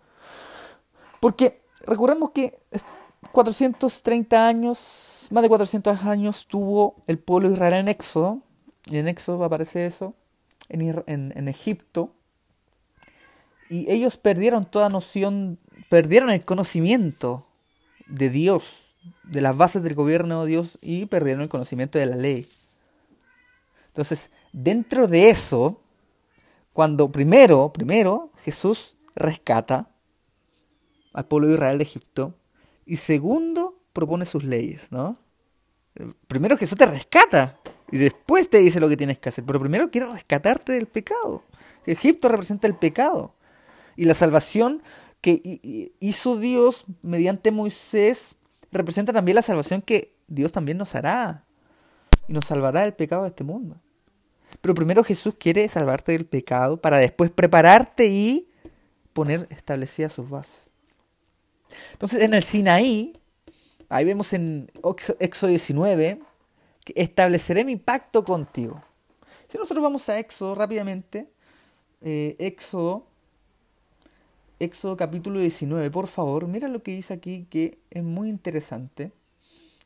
Porque 1.19 1.63
recordemos 1.81 2.29
que 2.31 2.59
430 3.31 4.47
años, 4.47 5.16
más 5.31 5.43
de 5.43 5.49
400 5.49 6.05
años 6.05 6.47
tuvo 6.47 7.03
el 7.07 7.19
pueblo 7.19 7.49
de 7.49 7.55
Israel 7.55 7.73
en 7.73 7.87
Éxodo. 7.87 8.41
Y 8.85 8.97
en 8.97 9.07
Éxodo 9.07 9.43
aparece 9.43 9.85
eso, 9.85 10.15
en, 10.69 11.03
en, 11.07 11.47
Egipto. 11.47 12.13
Y 13.69 13.91
ellos 13.91 14.17
perdieron 14.17 14.65
toda 14.65 14.87
noción, 14.89 15.59
perdieron 15.89 16.29
el 16.29 16.45
conocimiento 16.45 17.45
de 18.07 18.29
Dios 18.29 18.87
de 19.23 19.41
las 19.41 19.55
bases 19.55 19.83
del 19.83 19.95
gobierno 19.95 20.43
de 20.43 20.51
Dios 20.51 20.77
y 20.81 21.05
perdieron 21.05 21.43
el 21.43 21.49
conocimiento 21.49 21.99
de 21.99 22.05
la 22.05 22.15
ley. 22.15 22.47
Entonces, 23.89 24.29
dentro 24.53 25.07
de 25.07 25.29
eso, 25.29 25.81
cuando 26.73 27.11
primero, 27.11 27.71
primero 27.73 28.31
Jesús 28.43 28.95
rescata 29.15 29.89
al 31.13 31.25
pueblo 31.25 31.47
de 31.47 31.55
Israel 31.55 31.77
de 31.77 31.83
Egipto 31.83 32.35
y 32.85 32.97
segundo 32.97 33.66
propone 33.97 34.27
sus 34.27 34.43
leyes, 34.43 34.91
¿no? 34.91 35.17
Primero 36.27 36.55
Jesús 36.55 36.77
te 36.77 36.85
rescata 36.85 37.57
y 37.91 37.97
después 37.97 38.47
te 38.47 38.59
dice 38.59 38.79
lo 38.79 38.87
que 38.89 38.95
tienes 38.95 39.17
que 39.17 39.29
hacer, 39.29 39.43
pero 39.43 39.59
primero 39.59 39.89
quiere 39.89 40.05
rescatarte 40.05 40.73
del 40.73 40.85
pecado. 40.85 41.43
Egipto 41.87 42.29
representa 42.29 42.67
el 42.67 42.75
pecado 42.75 43.33
y 43.95 44.05
la 44.05 44.13
salvación 44.13 44.83
que 45.19 45.41
hizo 45.99 46.37
Dios 46.37 46.85
mediante 47.01 47.49
Moisés 47.49 48.35
representa 48.71 49.13
también 49.13 49.33
la 49.33 49.41
salvación 49.41 49.81
que 49.81 50.13
Dios 50.27 50.51
también 50.51 50.77
nos 50.77 50.93
hará 50.93 51.43
y 52.27 52.33
nos 52.33 52.45
salvará 52.45 52.81
del 52.81 52.93
pecado 52.93 53.23
de 53.23 53.29
este 53.29 53.43
mundo. 53.43 53.81
Pero 54.61 54.75
primero 54.75 55.03
Jesús 55.03 55.33
quiere 55.39 55.67
salvarte 55.69 56.11
del 56.11 56.27
pecado 56.27 56.79
para 56.79 56.99
después 56.99 57.31
prepararte 57.31 58.05
y 58.05 58.47
poner 59.13 59.47
establecidas 59.49 60.13
sus 60.13 60.29
bases. 60.29 60.69
Entonces 61.93 62.21
en 62.21 62.35
el 62.35 62.43
Sinaí, 62.43 63.16
ahí 63.89 64.05
vemos 64.05 64.33
en 64.33 64.69
Éxodo 65.19 65.49
19, 65.49 66.19
que 66.85 66.93
estableceré 66.95 67.63
mi 67.63 67.75
pacto 67.75 68.23
contigo. 68.23 68.81
Si 69.47 69.57
nosotros 69.57 69.83
vamos 69.83 70.07
a 70.09 70.19
Éxodo 70.19 70.55
rápidamente, 70.55 71.27
eh, 72.01 72.35
Éxodo 72.39 73.05
Éxodo 74.59 74.97
capítulo 74.97 75.39
19, 75.39 75.91
por 75.91 76.07
favor, 76.07 76.47
mira 76.47 76.67
lo 76.67 76.81
que 76.81 76.91
dice 76.91 77.13
aquí 77.13 77.45
que 77.47 77.77
es 77.91 78.03
muy 78.03 78.27
interesante. 78.27 79.11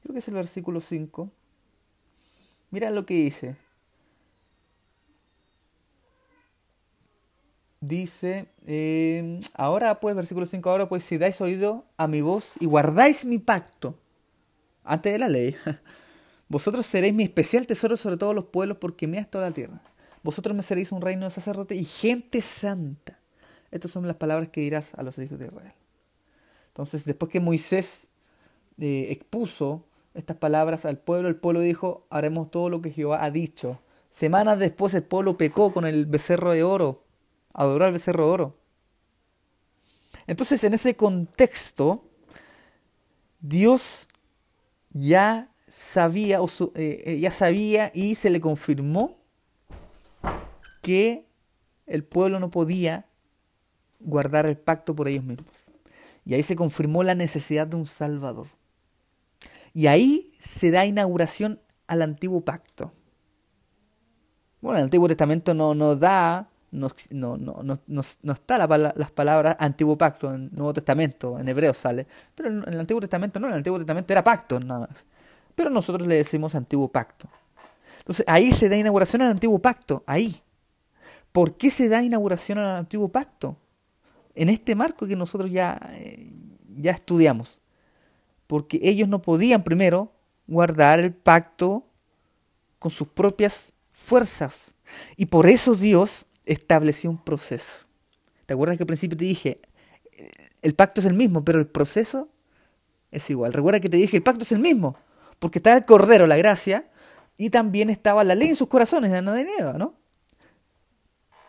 Creo 0.01 0.13
que 0.13 0.19
es 0.19 0.27
el 0.29 0.35
versículo 0.35 0.79
5. 0.79 1.29
Mira 2.69 2.89
lo 2.89 3.05
que 3.05 3.15
dice. 3.15 3.57
Dice, 7.81 8.45
eh, 8.67 9.39
ahora 9.55 9.99
pues, 9.99 10.15
versículo 10.15 10.45
5, 10.45 10.69
ahora 10.69 10.87
pues 10.87 11.03
si 11.03 11.17
dais 11.17 11.41
oído 11.41 11.83
a 11.97 12.07
mi 12.07 12.21
voz 12.21 12.53
y 12.59 12.67
guardáis 12.67 13.25
mi 13.25 13.39
pacto, 13.39 13.97
antes 14.83 15.11
de 15.11 15.17
la 15.17 15.27
ley, 15.27 15.55
vosotros 16.47 16.85
seréis 16.85 17.15
mi 17.15 17.23
especial 17.23 17.65
tesoro 17.65 17.97
sobre 17.97 18.17
todos 18.17 18.35
los 18.35 18.45
pueblos 18.45 18.77
porque 18.77 19.07
me 19.07 19.17
has 19.17 19.31
toda 19.31 19.49
la 19.49 19.53
tierra. 19.53 19.81
Vosotros 20.21 20.55
me 20.55 20.61
seréis 20.61 20.91
un 20.91 21.01
reino 21.01 21.25
de 21.25 21.31
sacerdote 21.31 21.73
y 21.73 21.83
gente 21.83 22.41
santa. 22.41 23.17
Estas 23.71 23.89
son 23.89 24.05
las 24.05 24.17
palabras 24.17 24.49
que 24.49 24.61
dirás 24.61 24.93
a 24.93 25.01
los 25.01 25.17
hijos 25.17 25.39
de 25.39 25.47
Israel. 25.47 25.73
Entonces, 26.67 27.03
después 27.03 27.31
que 27.31 27.39
Moisés 27.39 28.09
eh, 28.77 29.07
expuso 29.09 29.85
estas 30.13 30.37
palabras 30.37 30.85
al 30.85 30.99
pueblo, 30.99 31.29
el 31.29 31.35
pueblo 31.35 31.61
dijo, 31.61 32.05
haremos 32.11 32.51
todo 32.51 32.69
lo 32.69 32.81
que 32.81 32.91
Jehová 32.91 33.23
ha 33.23 33.31
dicho. 33.31 33.79
Semanas 34.11 34.59
después 34.59 34.93
el 34.93 35.03
pueblo 35.03 35.37
pecó 35.37 35.73
con 35.73 35.85
el 35.85 36.05
becerro 36.05 36.51
de 36.51 36.63
oro, 36.63 37.03
adoró 37.53 37.85
al 37.85 37.93
becerro 37.93 38.25
de 38.25 38.31
oro. 38.31 38.57
Entonces, 40.27 40.63
en 40.63 40.73
ese 40.73 40.95
contexto, 40.95 42.09
Dios 43.39 44.07
ya 44.91 45.51
sabía, 45.67 46.39
eh, 46.75 47.03
eh, 47.05 47.19
ya 47.19 47.31
sabía 47.31 47.91
y 47.93 48.15
se 48.15 48.29
le 48.29 48.41
confirmó 48.41 49.19
que 50.81 51.25
el 51.85 52.03
pueblo 52.03 52.39
no 52.39 52.51
podía 52.51 53.07
guardar 53.99 54.45
el 54.45 54.57
pacto 54.57 54.95
por 54.95 55.07
ellos 55.07 55.23
mismos. 55.23 55.71
Y 56.25 56.33
ahí 56.33 56.43
se 56.43 56.55
confirmó 56.55 57.03
la 57.03 57.15
necesidad 57.15 57.67
de 57.67 57.77
un 57.77 57.85
Salvador. 57.85 58.47
Y 59.73 59.87
ahí 59.87 60.33
se 60.39 60.71
da 60.71 60.85
inauguración 60.85 61.61
al 61.87 62.01
antiguo 62.01 62.43
pacto. 62.43 62.93
Bueno, 64.61 64.77
el 64.77 64.83
Antiguo 64.83 65.07
Testamento 65.07 65.53
no, 65.53 65.73
no 65.73 65.95
da, 65.95 66.50
no, 66.71 66.89
no, 67.11 67.37
no, 67.37 67.79
no 67.85 68.33
está 68.33 68.57
la, 68.57 68.93
las 68.95 69.11
palabras 69.11 69.55
antiguo 69.59 69.97
pacto, 69.97 70.33
en 70.33 70.49
Nuevo 70.53 70.73
Testamento, 70.73 71.37
en 71.39 71.47
hebreo 71.47 71.73
sale, 71.73 72.07
pero 72.33 72.49
en 72.49 72.63
el 72.67 72.79
Antiguo 72.79 73.01
Testamento 73.01 73.39
no, 73.39 73.47
en 73.47 73.53
el 73.53 73.57
Antiguo 73.57 73.77
Testamento 73.77 74.13
era 74.13 74.23
pacto 74.23 74.59
nada 74.59 74.87
más. 74.87 75.05
Pero 75.55 75.69
nosotros 75.69 76.07
le 76.07 76.15
decimos 76.15 76.55
antiguo 76.55 76.87
pacto. 76.87 77.27
Entonces 77.99 78.25
ahí 78.27 78.51
se 78.51 78.69
da 78.69 78.77
inauguración 78.77 79.21
al 79.21 79.31
antiguo 79.31 79.59
pacto, 79.59 80.03
ahí. 80.07 80.41
¿Por 81.31 81.55
qué 81.55 81.69
se 81.69 81.87
da 81.87 82.01
inauguración 82.01 82.57
al 82.57 82.77
antiguo 82.77 83.09
pacto? 83.09 83.57
en 84.35 84.49
este 84.49 84.75
marco 84.75 85.07
que 85.07 85.15
nosotros 85.15 85.51
ya, 85.51 85.79
eh, 85.93 86.31
ya 86.77 86.91
estudiamos. 86.91 87.59
Porque 88.47 88.79
ellos 88.83 89.07
no 89.07 89.21
podían 89.21 89.63
primero 89.63 90.11
guardar 90.47 90.99
el 90.99 91.13
pacto 91.13 91.85
con 92.79 92.91
sus 92.91 93.07
propias 93.07 93.73
fuerzas. 93.93 94.73
Y 95.15 95.27
por 95.27 95.47
eso 95.47 95.75
Dios 95.75 96.25
estableció 96.45 97.09
un 97.09 97.23
proceso. 97.23 97.85
¿Te 98.45 98.53
acuerdas 98.53 98.77
que 98.77 98.83
al 98.83 98.87
principio 98.87 99.17
te 99.17 99.25
dije, 99.25 99.61
eh, 100.13 100.29
el 100.61 100.75
pacto 100.75 101.01
es 101.01 101.07
el 101.07 101.13
mismo, 101.13 101.43
pero 101.43 101.59
el 101.59 101.67
proceso 101.67 102.29
es 103.11 103.29
igual? 103.29 103.53
Recuerda 103.53 103.79
que 103.79 103.89
te 103.89 103.97
dije, 103.97 104.17
el 104.17 104.23
pacto 104.23 104.43
es 104.43 104.51
el 104.51 104.59
mismo, 104.59 104.95
porque 105.39 105.59
estaba 105.59 105.77
el 105.77 105.85
Cordero, 105.85 106.27
la 106.27 106.37
gracia, 106.37 106.89
y 107.37 107.49
también 107.49 107.89
estaba 107.89 108.23
la 108.23 108.35
ley 108.35 108.49
en 108.49 108.55
sus 108.55 108.67
corazones 108.67 109.11
de 109.11 109.21
de 109.21 109.45
Nieva, 109.45 109.73
¿no? 109.73 109.95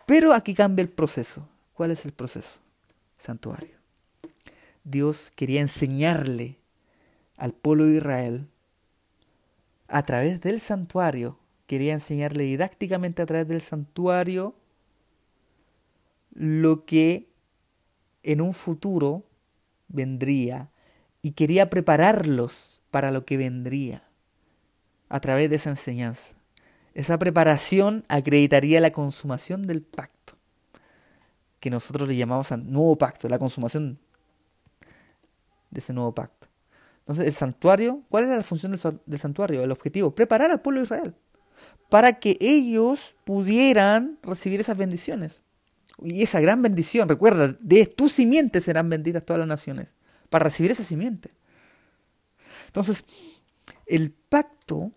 Pero 0.06 0.32
aquí 0.32 0.54
cambia 0.54 0.82
el 0.82 0.88
proceso. 0.88 1.48
¿Cuál 1.74 1.90
es 1.90 2.04
el 2.04 2.12
proceso? 2.12 2.62
santuario. 3.22 3.76
Dios 4.84 5.30
quería 5.36 5.60
enseñarle 5.60 6.58
al 7.36 7.52
pueblo 7.52 7.86
de 7.86 7.96
Israel 7.96 8.48
a 9.86 10.04
través 10.04 10.40
del 10.40 10.60
santuario, 10.60 11.38
quería 11.66 11.92
enseñarle 11.92 12.44
didácticamente 12.44 13.22
a 13.22 13.26
través 13.26 13.46
del 13.46 13.60
santuario 13.60 14.54
lo 16.34 16.84
que 16.84 17.28
en 18.22 18.40
un 18.40 18.54
futuro 18.54 19.24
vendría 19.88 20.70
y 21.20 21.32
quería 21.32 21.70
prepararlos 21.70 22.82
para 22.90 23.10
lo 23.10 23.24
que 23.24 23.36
vendría 23.36 24.04
a 25.08 25.20
través 25.20 25.50
de 25.50 25.56
esa 25.56 25.70
enseñanza. 25.70 26.34
Esa 26.94 27.18
preparación 27.18 28.04
acreditaría 28.08 28.80
la 28.80 28.92
consumación 28.92 29.62
del 29.62 29.82
pacto 29.82 30.36
que 31.62 31.70
nosotros 31.70 32.08
le 32.08 32.16
llamamos 32.16 32.50
nuevo 32.58 32.98
pacto, 32.98 33.28
la 33.28 33.38
consumación 33.38 34.00
de 35.70 35.78
ese 35.78 35.92
nuevo 35.92 36.12
pacto. 36.12 36.48
Entonces, 37.00 37.24
el 37.24 37.32
santuario, 37.32 38.02
¿cuál 38.08 38.24
era 38.24 38.36
la 38.36 38.42
función 38.42 38.72
del, 38.72 39.18
santuario? 39.20 39.62
El 39.62 39.70
objetivo, 39.70 40.12
preparar 40.12 40.50
al 40.50 40.60
pueblo 40.60 40.80
de 40.80 40.86
Israel 40.86 41.14
para 41.88 42.14
que 42.18 42.36
ellos 42.40 43.14
pudieran 43.24 44.18
recibir 44.22 44.58
esas 44.58 44.76
bendiciones. 44.76 45.42
Y 46.04 46.22
esa 46.22 46.40
gran 46.40 46.62
bendición, 46.62 47.08
recuerda, 47.08 47.56
de 47.60 47.86
tu 47.86 48.08
simiente 48.08 48.60
serán 48.60 48.88
benditas 48.88 49.24
todas 49.24 49.38
las 49.40 49.48
naciones, 49.48 49.88
para 50.30 50.44
recibir 50.44 50.70
esa 50.70 50.84
simiente. 50.84 51.30
Entonces, 52.66 53.04
el 53.86 54.10
pacto 54.10 54.92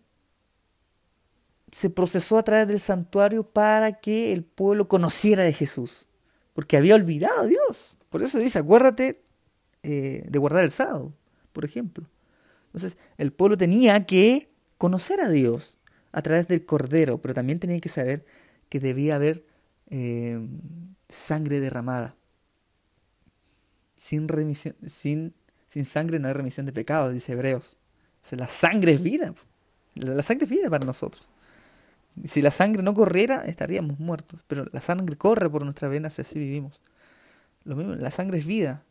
se 1.72 1.90
procesó 1.90 2.38
a 2.38 2.44
través 2.44 2.68
del 2.68 2.80
santuario 2.80 3.44
para 3.44 4.00
que 4.00 4.34
el 4.34 4.44
pueblo 4.44 4.88
conociera 4.88 5.44
de 5.44 5.54
Jesús 5.54 6.08
porque 6.56 6.78
había 6.78 6.96
olvidado 6.96 7.42
a 7.42 7.46
Dios. 7.46 7.98
Por 8.10 8.24
eso 8.24 8.40
dice, 8.40 8.60
acuérdate 8.60 9.22
eh, 9.84 10.26
de 10.28 10.40
guardar 10.40 10.64
el 10.64 10.72
sábado, 10.72 11.14
por 11.52 11.66
ejemplo. 11.66 12.08
Entonces, 12.68 12.98
el 13.18 13.34
pueblo 13.34 13.58
tenía 13.58 14.06
que 14.06 14.50
conocer 14.78 15.20
a 15.20 15.30
Dios 15.30 15.78
a 16.14 16.22
través 16.22 16.48
del 16.48 16.66
Cordero, 16.66 17.22
pero 17.22 17.34
también 17.34 17.60
tenía 17.60 17.80
que 17.82 17.90
saber 17.90 18.26
que 18.70 18.80
debía 18.80 19.16
haber, 19.16 19.46
eh, 19.90 20.40
sangre 21.10 21.60
derramada. 21.60 22.16
Sin, 23.98 24.28
remisión, 24.28 24.76
sin, 24.88 25.34
sin 25.68 25.86
sangre 25.86 26.20
no 26.20 26.28
hay 26.28 26.34
remisión 26.34 26.66
de 26.66 26.74
pecados, 26.74 27.14
dice 27.14 27.34
Hebreos. 27.34 27.78
La 28.32 28.48
sangre 28.48 28.94
es 28.94 29.04
vida. 29.04 29.34
La 29.96 30.24
sangre 30.24 30.46
es 30.46 30.50
vida 30.50 30.70
para 30.70 30.86
nosotros. 30.86 31.28
Si 32.24 32.42
la 32.42 32.52
sangre 32.52 32.82
no 32.82 32.94
corriera, 32.94 33.44
estaríamos 33.46 34.00
muertos. 34.00 34.40
Pero 34.48 34.66
la 34.72 34.82
sangre 34.82 35.16
corre 35.16 35.50
por 35.50 35.64
nuestras 35.64 35.92
venas 35.92 36.18
y 36.18 36.22
así 36.22 36.40
vivimos. 36.40 36.82
Lo 37.64 37.76
mismo, 37.76 37.96
la 37.96 38.12
sangre 38.12 38.40
es 38.40 38.46
vida. 38.46 38.84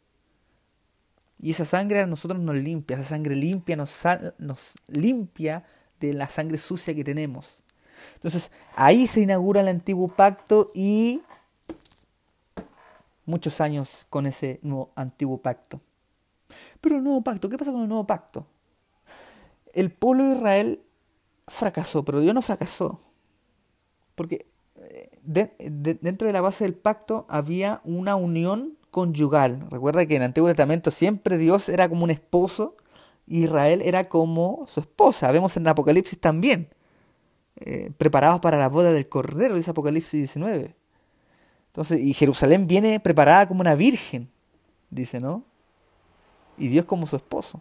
Y 1.38 1.50
esa 1.50 1.64
sangre 1.64 2.00
a 2.00 2.06
nosotros 2.06 2.40
nos 2.40 2.56
limpia. 2.56 2.96
Esa 2.96 3.08
sangre 3.08 3.34
limpia 3.34 3.76
nos, 3.76 4.02
nos 4.38 4.74
limpia 4.88 5.64
de 6.00 6.12
la 6.12 6.28
sangre 6.28 6.58
sucia 6.58 6.94
que 6.94 7.04
tenemos. 7.04 7.64
Entonces, 8.16 8.50
ahí 8.76 9.06
se 9.06 9.20
inaugura 9.20 9.60
el 9.60 9.68
antiguo 9.68 10.08
pacto 10.08 10.68
y 10.74 11.22
muchos 13.26 13.60
años 13.60 14.06
con 14.10 14.26
ese 14.26 14.60
nuevo 14.62 14.92
antiguo 14.96 15.38
pacto. 15.38 15.80
Pero 16.80 16.96
el 16.96 17.04
nuevo 17.04 17.22
pacto, 17.22 17.48
¿qué 17.48 17.58
pasa 17.58 17.72
con 17.72 17.82
el 17.82 17.88
nuevo 17.88 18.06
pacto? 18.06 18.46
El 19.72 19.90
pueblo 19.90 20.24
de 20.24 20.36
Israel 20.36 20.82
fracasó, 21.48 22.04
pero 22.04 22.20
Dios 22.20 22.34
no 22.34 22.42
fracasó. 22.42 23.00
Porque 24.14 24.46
eh, 24.76 25.10
dentro 25.22 26.26
de 26.26 26.32
la 26.32 26.40
base 26.40 26.64
del 26.64 26.74
pacto 26.74 27.26
había 27.28 27.80
una 27.84 28.16
unión 28.16 28.78
conyugal. 28.90 29.66
Recuerda 29.70 30.06
que 30.06 30.16
en 30.16 30.22
el 30.22 30.26
Antiguo 30.26 30.48
Testamento 30.48 30.90
siempre 30.90 31.38
Dios 31.38 31.68
era 31.68 31.88
como 31.88 32.04
un 32.04 32.10
esposo, 32.10 32.76
Israel 33.26 33.82
era 33.82 34.04
como 34.04 34.66
su 34.68 34.80
esposa. 34.80 35.32
Vemos 35.32 35.56
en 35.56 35.66
Apocalipsis 35.66 36.20
también. 36.20 36.68
Eh, 37.56 37.90
preparados 37.96 38.40
para 38.40 38.58
la 38.58 38.68
boda 38.68 38.92
del 38.92 39.08
Cordero, 39.08 39.56
dice 39.56 39.70
Apocalipsis 39.70 40.20
19. 40.20 40.76
Entonces, 41.74 42.00
y 42.00 42.14
Jerusalén 42.14 42.68
viene 42.68 43.00
preparada 43.00 43.48
como 43.48 43.60
una 43.60 43.74
virgen, 43.74 44.30
dice, 44.90 45.18
¿no? 45.18 45.42
Y 46.56 46.68
Dios 46.68 46.84
como 46.84 47.04
su 47.08 47.16
esposo. 47.16 47.60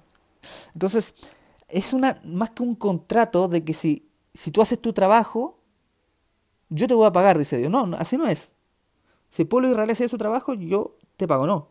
Entonces, 0.76 1.16
es 1.68 1.94
una 1.94 2.22
más 2.24 2.52
que 2.52 2.62
un 2.62 2.76
contrato 2.76 3.48
de 3.48 3.64
que 3.66 3.74
si, 3.74 4.08
si 4.32 4.52
tú 4.52 4.62
haces 4.62 4.80
tu 4.80 4.94
trabajo, 4.94 5.58
yo 6.70 6.88
te 6.88 6.94
voy 6.94 7.08
a 7.08 7.12
pagar, 7.12 7.40
dice 7.40 7.58
Dios. 7.58 7.72
No, 7.72 7.90
así 7.98 8.16
no 8.16 8.28
es. 8.28 8.52
Si 9.32 9.42
el 9.42 9.48
pueblo 9.48 9.68
de 9.68 9.74
Israel 9.74 10.10
su 10.10 10.18
trabajo, 10.20 10.54
yo 10.54 10.96
te 11.18 11.28
pago, 11.28 11.48
no. 11.48 11.70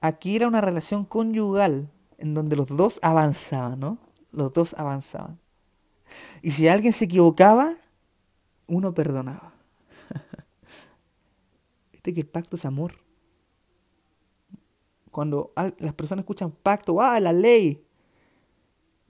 Aquí 0.00 0.36
era 0.36 0.46
una 0.46 0.60
relación 0.60 1.04
conyugal 1.04 1.90
en 2.18 2.32
donde 2.32 2.54
los 2.54 2.68
dos 2.68 3.00
avanzaban, 3.02 3.80
¿no? 3.80 3.98
Los 4.30 4.52
dos 4.52 4.74
avanzaban. 4.78 5.40
Y 6.42 6.52
si 6.52 6.68
alguien 6.68 6.92
se 6.92 7.06
equivocaba, 7.06 7.74
uno 8.68 8.94
perdonaba. 8.94 9.59
Que 12.14 12.20
el 12.20 12.26
pacto 12.26 12.56
es 12.56 12.64
amor. 12.64 12.94
Cuando 15.10 15.52
las 15.78 15.94
personas 15.94 16.22
escuchan 16.22 16.52
pacto, 16.52 17.00
¡ah, 17.00 17.18
la 17.18 17.32
ley! 17.32 17.84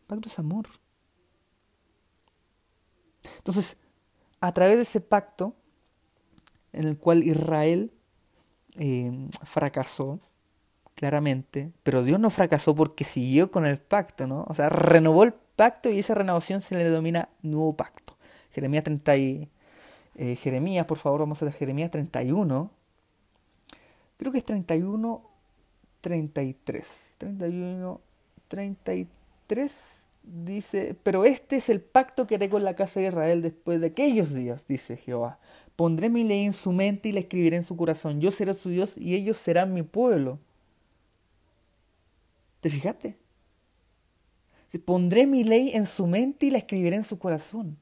Pacto 0.07 0.29
es 0.29 0.39
amor. 0.39 0.67
Entonces, 3.37 3.77
a 4.41 4.53
través 4.53 4.77
de 4.77 4.83
ese 4.83 5.01
pacto, 5.01 5.55
en 6.73 6.85
el 6.87 6.97
cual 6.97 7.23
Israel 7.23 7.93
eh, 8.77 9.29
fracasó, 9.45 10.21
claramente, 10.95 11.73
pero 11.83 12.03
Dios 12.03 12.21
no 12.21 12.29
fracasó 12.29 12.75
porque 12.75 13.05
siguió 13.05 13.51
con 13.51 13.65
el 13.65 13.79
pacto, 13.79 14.27
¿no? 14.27 14.45
O 14.49 14.55
sea, 14.55 14.69
renovó 14.69 15.25
el 15.25 15.33
pacto 15.33 15.91
y 15.91 15.99
esa 15.99 16.15
renovación 16.15 16.61
se 16.61 16.75
le 16.75 16.85
denomina 16.85 17.31
nuevo 17.43 17.75
pacto. 17.75 18.17
Jeremías 18.51 18.85
30 18.85 19.17
y, 19.17 19.51
eh, 20.17 20.37
Jeremías, 20.37 20.85
por 20.87 20.99
favor, 20.99 21.21
vamos 21.21 21.43
a 21.43 21.51
Jeremías 21.53 21.91
31. 21.91 22.71
Creo 24.21 24.33
que 24.33 24.39
es 24.39 24.45
31, 24.45 25.23
33. 26.03 27.15
31, 27.17 28.01
33 28.49 30.09
dice, 30.23 30.95
pero 31.03 31.25
este 31.25 31.57
es 31.57 31.71
el 31.71 31.81
pacto 31.81 32.27
que 32.27 32.35
haré 32.35 32.51
con 32.51 32.63
la 32.63 32.77
casa 32.77 33.01
de 33.01 33.07
Israel 33.07 33.41
después 33.41 33.81
de 33.81 33.87
aquellos 33.87 34.35
días, 34.35 34.67
dice 34.67 34.99
Jehová. 34.99 35.39
Pondré 35.75 36.11
mi 36.11 36.25
ley 36.25 36.45
en 36.45 36.53
su 36.53 36.71
mente 36.71 37.09
y 37.09 37.13
la 37.13 37.21
escribiré 37.21 37.57
en 37.57 37.65
su 37.65 37.79
corazón. 37.79 38.21
Yo 38.21 38.31
seré 38.31 38.53
su 38.53 38.69
Dios 38.69 38.99
y 38.99 39.15
ellos 39.15 39.39
serán 39.39 39.73
mi 39.73 39.83
pueblo. 39.83 40.39
¿Te 42.61 42.69
fijaste? 42.69 43.17
Pondré 44.85 45.27
mi 45.27 45.45
ley 45.45 45.71
en 45.73 45.87
su 45.87 46.07
mente 46.07 46.45
y 46.45 46.51
la 46.51 46.59
escribiré 46.59 46.97
en 46.97 47.05
su 47.05 47.19
corazón. 47.19 47.79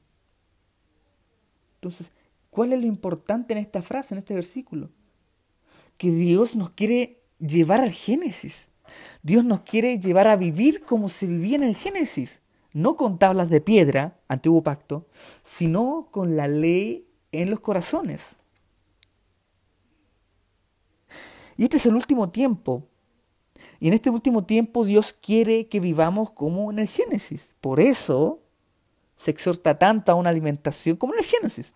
Entonces, 1.79 2.11
¿cuál 2.49 2.71
es 2.71 2.79
lo 2.79 2.87
importante 2.87 3.51
en 3.51 3.59
esta 3.59 3.81
frase, 3.81 4.13
en 4.13 4.19
este 4.19 4.33
versículo? 4.33 4.89
Que 5.99 6.09
Dios 6.09 6.55
nos 6.55 6.71
quiere 6.71 7.21
llevar 7.37 7.81
al 7.81 7.91
Génesis. 7.91 8.69
Dios 9.21 9.45
nos 9.45 9.59
quiere 9.59 9.99
llevar 9.99 10.27
a 10.27 10.35
vivir 10.35 10.81
como 10.81 11.09
se 11.09 11.27
vivía 11.27 11.57
en 11.57 11.63
el 11.63 11.75
Génesis. 11.75 12.41
No 12.73 12.95
con 12.95 13.19
tablas 13.19 13.51
de 13.51 13.61
piedra, 13.61 14.19
antiguo 14.27 14.63
pacto, 14.63 15.05
sino 15.43 16.07
con 16.09 16.35
la 16.35 16.47
ley 16.47 17.07
en 17.31 17.51
los 17.51 17.59
corazones. 17.59 18.35
Y 21.55 21.65
este 21.65 21.77
es 21.77 21.85
el 21.85 21.93
último 21.93 22.29
tiempo 22.29 22.89
y 23.79 23.87
en 23.87 23.93
este 23.93 24.09
último 24.09 24.43
tiempo 24.43 24.83
Dios 24.83 25.13
quiere 25.13 25.67
que 25.67 25.79
vivamos 25.79 26.31
como 26.31 26.71
en 26.71 26.79
el 26.79 26.87
Génesis. 26.87 27.55
Por 27.61 27.79
eso 27.79 28.41
se 29.15 29.31
exhorta 29.31 29.77
tanto 29.79 30.11
a 30.11 30.15
una 30.15 30.29
alimentación 30.29 30.97
como 30.97 31.13
en 31.13 31.19
el 31.19 31.25
Génesis. 31.25 31.73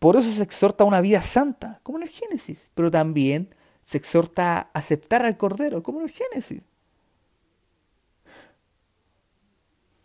Por 0.00 0.16
eso 0.16 0.30
se 0.30 0.42
exhorta 0.42 0.82
a 0.82 0.86
una 0.86 1.02
vida 1.02 1.20
santa, 1.20 1.78
como 1.82 1.98
en 1.98 2.04
el 2.04 2.08
Génesis. 2.08 2.70
Pero 2.74 2.90
también 2.90 3.54
se 3.82 3.98
exhorta 3.98 4.58
a 4.58 4.60
aceptar 4.72 5.22
al 5.22 5.36
Cordero, 5.36 5.82
como 5.82 6.00
en 6.00 6.06
el 6.06 6.10
Génesis. 6.10 6.62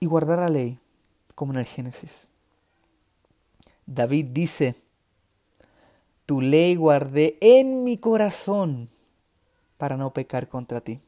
Y 0.01 0.05
guardar 0.05 0.39
la 0.39 0.49
ley, 0.49 0.77
como 1.33 1.53
en 1.53 1.59
el 1.59 1.65
Génesis. 1.65 2.27
David 3.85 4.27
dice, 4.31 4.75
tu 6.25 6.41
ley 6.41 6.75
guardé 6.75 7.37
en 7.39 7.85
mi 7.85 7.97
corazón 7.97 8.89
para 9.77 9.95
no 9.95 10.11
pecar 10.11 10.49
contra 10.49 10.81
ti. 10.81 10.99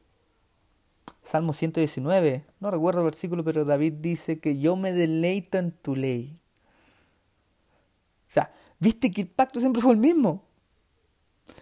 Salmo 1.24 1.52
119, 1.52 2.46
no 2.62 2.72
recuerdo 2.72 3.02
el 3.02 3.06
versículo, 3.06 3.44
pero 3.44 3.66
David 3.66 3.96
dice 3.96 4.40
que 4.40 4.60
yo 4.60 4.78
me 4.78 4.94
deleito 4.94 5.58
en 5.58 5.72
tu 5.72 5.94
ley. 5.94 6.40
Viste 8.80 9.12
que 9.12 9.22
el 9.22 9.28
pacto 9.28 9.60
siempre 9.60 9.82
fue 9.82 9.92
el 9.92 9.98
mismo. 9.98 10.44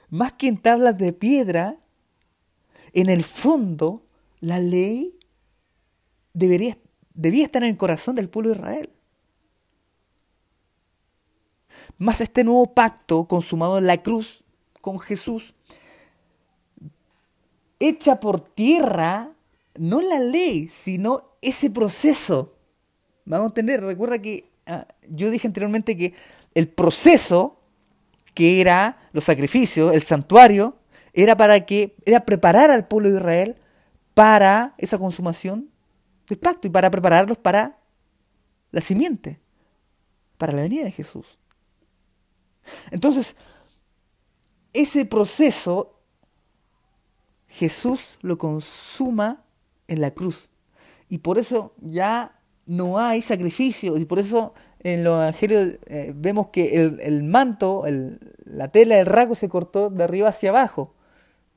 Más 0.10 0.34
que 0.34 0.48
en 0.48 0.58
tablas 0.58 0.98
de 0.98 1.14
piedra, 1.14 1.78
en 2.94 3.10
el 3.10 3.24
fondo, 3.24 4.04
la 4.40 4.60
ley 4.60 5.18
debería, 6.34 6.78
debía 7.14 7.46
estar 7.46 7.64
en 7.64 7.70
el 7.70 7.78
corazón 7.78 8.16
del 8.16 8.30
pueblo 8.30 8.52
de 8.52 8.58
Israel. 8.58 8.90
Más 11.98 12.22
este 12.22 12.44
nuevo 12.44 12.74
pacto 12.74 13.28
consumado 13.28 13.78
en 13.78 13.88
la 13.88 14.02
cruz 14.02 14.44
con 14.82 15.00
Jesús 15.00 15.54
echa 17.80 18.20
por 18.20 18.42
tierra 18.42 19.32
no 19.78 20.02
la 20.02 20.20
ley, 20.20 20.68
sino 20.68 21.24
ese 21.42 21.70
proceso. 21.70 22.54
Vamos 23.26 23.46
a 23.46 23.48
entender, 23.50 23.82
recuerda 23.82 24.20
que 24.20 24.50
ah, 24.66 24.88
yo 25.10 25.30
dije 25.30 25.48
anteriormente 25.48 25.98
que 25.98 26.14
el 26.56 26.68
proceso, 26.68 27.62
que 28.34 28.60
era 28.60 28.98
los 29.12 29.24
sacrificios, 29.24 29.94
el 29.94 30.02
santuario, 30.02 30.78
era 31.14 31.38
para 31.38 31.66
que, 31.66 31.96
era 32.06 32.26
preparar 32.26 32.72
al 32.72 32.88
pueblo 32.88 33.12
de 33.12 33.18
Israel 33.18 33.56
para 34.14 34.74
esa 34.78 34.98
consumación 34.98 35.70
del 36.28 36.40
pacto 36.40 36.68
y 36.68 36.72
para 36.72 36.90
prepararlos 36.90 37.38
para 37.38 37.78
la 38.72 38.82
simiente, 38.82 39.40
para 40.38 40.54
la 40.54 40.64
venida 40.64 40.84
de 40.84 40.92
Jesús. 40.92 41.38
Entonces, 42.92 43.36
ese 44.74 45.06
proceso 45.06 45.96
Jesús 47.48 48.18
lo 48.22 48.38
consuma 48.38 49.46
en 49.88 50.02
la 50.02 50.12
cruz. 50.12 50.50
Y 51.08 51.20
por 51.20 51.38
eso 51.38 51.74
ya 51.80 52.38
no 52.66 53.00
hay 53.00 53.22
sacrificio. 53.22 53.98
Y 53.98 54.06
por 54.06 54.20
eso 54.20 54.54
en 54.94 55.04
los 55.04 55.16
evangelios 55.16 55.80
eh, 55.88 56.14
vemos 56.16 56.48
que 56.48 56.84
el, 57.02 57.24
manto, 57.24 57.86
la 58.46 58.68
tela, 58.70 59.00
el 59.00 59.06
rasgo 59.06 59.36
se 59.36 59.50
cortó 59.50 59.90
de 59.90 60.04
arriba 60.04 60.30
hacia 60.30 60.50
abajo. 60.50 60.94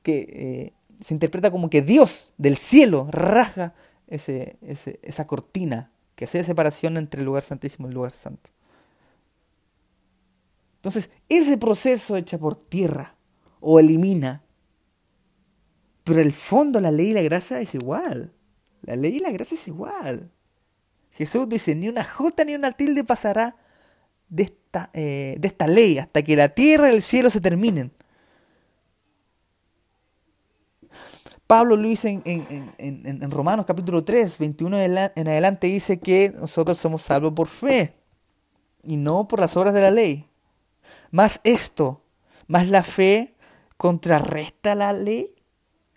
Que 0.03 0.19
eh, 0.19 0.73
se 1.01 1.15
interpreta 1.15 1.51
como 1.51 1.71
que 1.71 1.83
Dios 1.83 2.33
del 2.39 2.57
cielo 2.57 3.09
rasga 3.11 3.75
ese, 4.07 4.57
esa 4.63 5.27
cortina 5.27 5.93
que 6.15 6.25
hace 6.25 6.43
separación 6.43 6.97
entre 6.97 7.21
el 7.21 7.27
lugar 7.27 7.43
santísimo 7.43 7.87
y 7.87 7.91
el 7.91 7.95
lugar 7.95 8.13
santo. 8.13 8.51
Entonces, 10.77 11.11
ese 11.29 11.59
proceso 11.59 12.17
echa 12.17 12.39
por 12.39 12.57
tierra 12.57 13.17
o 13.61 13.79
elimina 13.79 14.43
pero 16.09 16.23
el 16.23 16.33
fondo, 16.33 16.81
la 16.81 16.91
ley 16.91 17.11
y 17.11 17.13
la 17.13 17.21
gracia 17.21 17.61
es 17.61 17.75
igual. 17.75 18.33
La 18.81 18.97
ley 18.97 19.17
y 19.17 19.19
la 19.19 19.31
gracia 19.31 19.57
es 19.57 19.69
igual. 19.69 20.33
Jesús 21.19 21.49
dice, 21.49 21.75
ni 21.75 21.89
una 21.89 22.05
jota 22.05 22.45
ni 22.45 22.55
una 22.55 22.71
tilde 22.71 23.03
pasará 23.03 23.57
de, 24.29 24.45
esta, 24.45 24.89
eh, 24.93 25.35
de 25.41 25.49
esta 25.49 25.67
ley 25.67 25.99
hasta 25.99 26.23
que 26.23 26.37
la 26.37 26.51
tierra 26.51 26.93
y 26.93 26.95
el 26.95 27.03
cielo 27.03 27.29
se 27.29 27.41
terminen. 27.41 27.93
Pablo 31.49 31.75
lo 31.75 31.89
dice 31.89 32.23
en, 32.25 32.73
en, 32.79 33.31
Romanos 33.33 33.67
capítulo 33.67 34.05
3, 34.05 34.39
21 34.39 34.79
en 34.79 35.29
adelante, 35.29 35.67
dice 35.67 35.99
que 35.99 36.31
nosotros 36.31 36.79
somos 36.79 37.03
salvos 37.03 37.33
por 37.33 37.49
fe 37.49 37.97
y 38.85 38.97
no 38.97 39.27
por 39.27 39.41
las 39.41 39.57
obras 39.57 39.75
de 39.75 39.81
la 39.81 39.91
ley. 39.91 40.29
Más 41.11 41.41
esto, 41.43 42.05
más 42.47 42.69
la 42.69 42.85
fe 42.85 43.35
contrarresta 43.77 44.77
la 44.77 44.93
ley. 44.93 45.35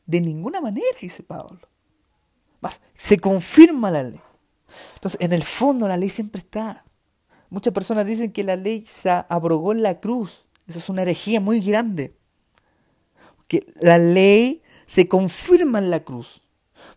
De 0.08 0.20
ninguna 0.20 0.62
manera, 0.62 0.98
dice 1.00 1.22
Pablo. 1.22 1.60
Más, 2.60 2.82
se 2.96 3.20
confirma 3.20 3.92
la 3.92 4.02
ley. 4.02 4.22
Entonces, 4.96 5.20
en 5.22 5.34
el 5.34 5.44
fondo 5.44 5.88
la 5.88 5.98
ley 5.98 6.10
siempre 6.10 6.40
está. 6.40 6.84
Muchas 7.50 7.74
personas 7.74 8.06
dicen 8.06 8.32
que 8.32 8.44
la 8.44 8.56
ley 8.56 8.84
se 8.86 9.10
abrogó 9.10 9.72
en 9.72 9.84
la 9.84 10.00
cruz. 10.00 10.46
Eso 10.68 10.80
es 10.80 10.90
una 10.90 11.02
herejía 11.02 11.42
muy 11.42 11.60
grande. 11.60 12.16
Que 13.48 13.66
la 13.82 13.98
ley 13.98 14.62
se 14.86 15.08
confirma 15.08 15.80
en 15.80 15.90
la 15.90 16.02
cruz. 16.02 16.42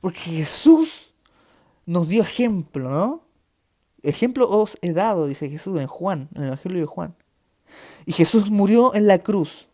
Porque 0.00 0.20
Jesús 0.20 1.14
nos 1.86 2.08
dio 2.08 2.22
ejemplo, 2.22 2.88
¿no? 2.88 3.24
Ejemplo 4.02 4.48
os 4.48 4.78
he 4.82 4.92
dado, 4.92 5.26
dice 5.26 5.48
Jesús 5.48 5.80
en 5.80 5.86
Juan, 5.86 6.28
en 6.34 6.42
el 6.42 6.48
Evangelio 6.48 6.80
de 6.80 6.86
Juan. 6.86 7.16
Y 8.06 8.12
Jesús 8.12 8.50
murió 8.50 8.94
en 8.94 9.06
la 9.06 9.18
cruz, 9.18 9.66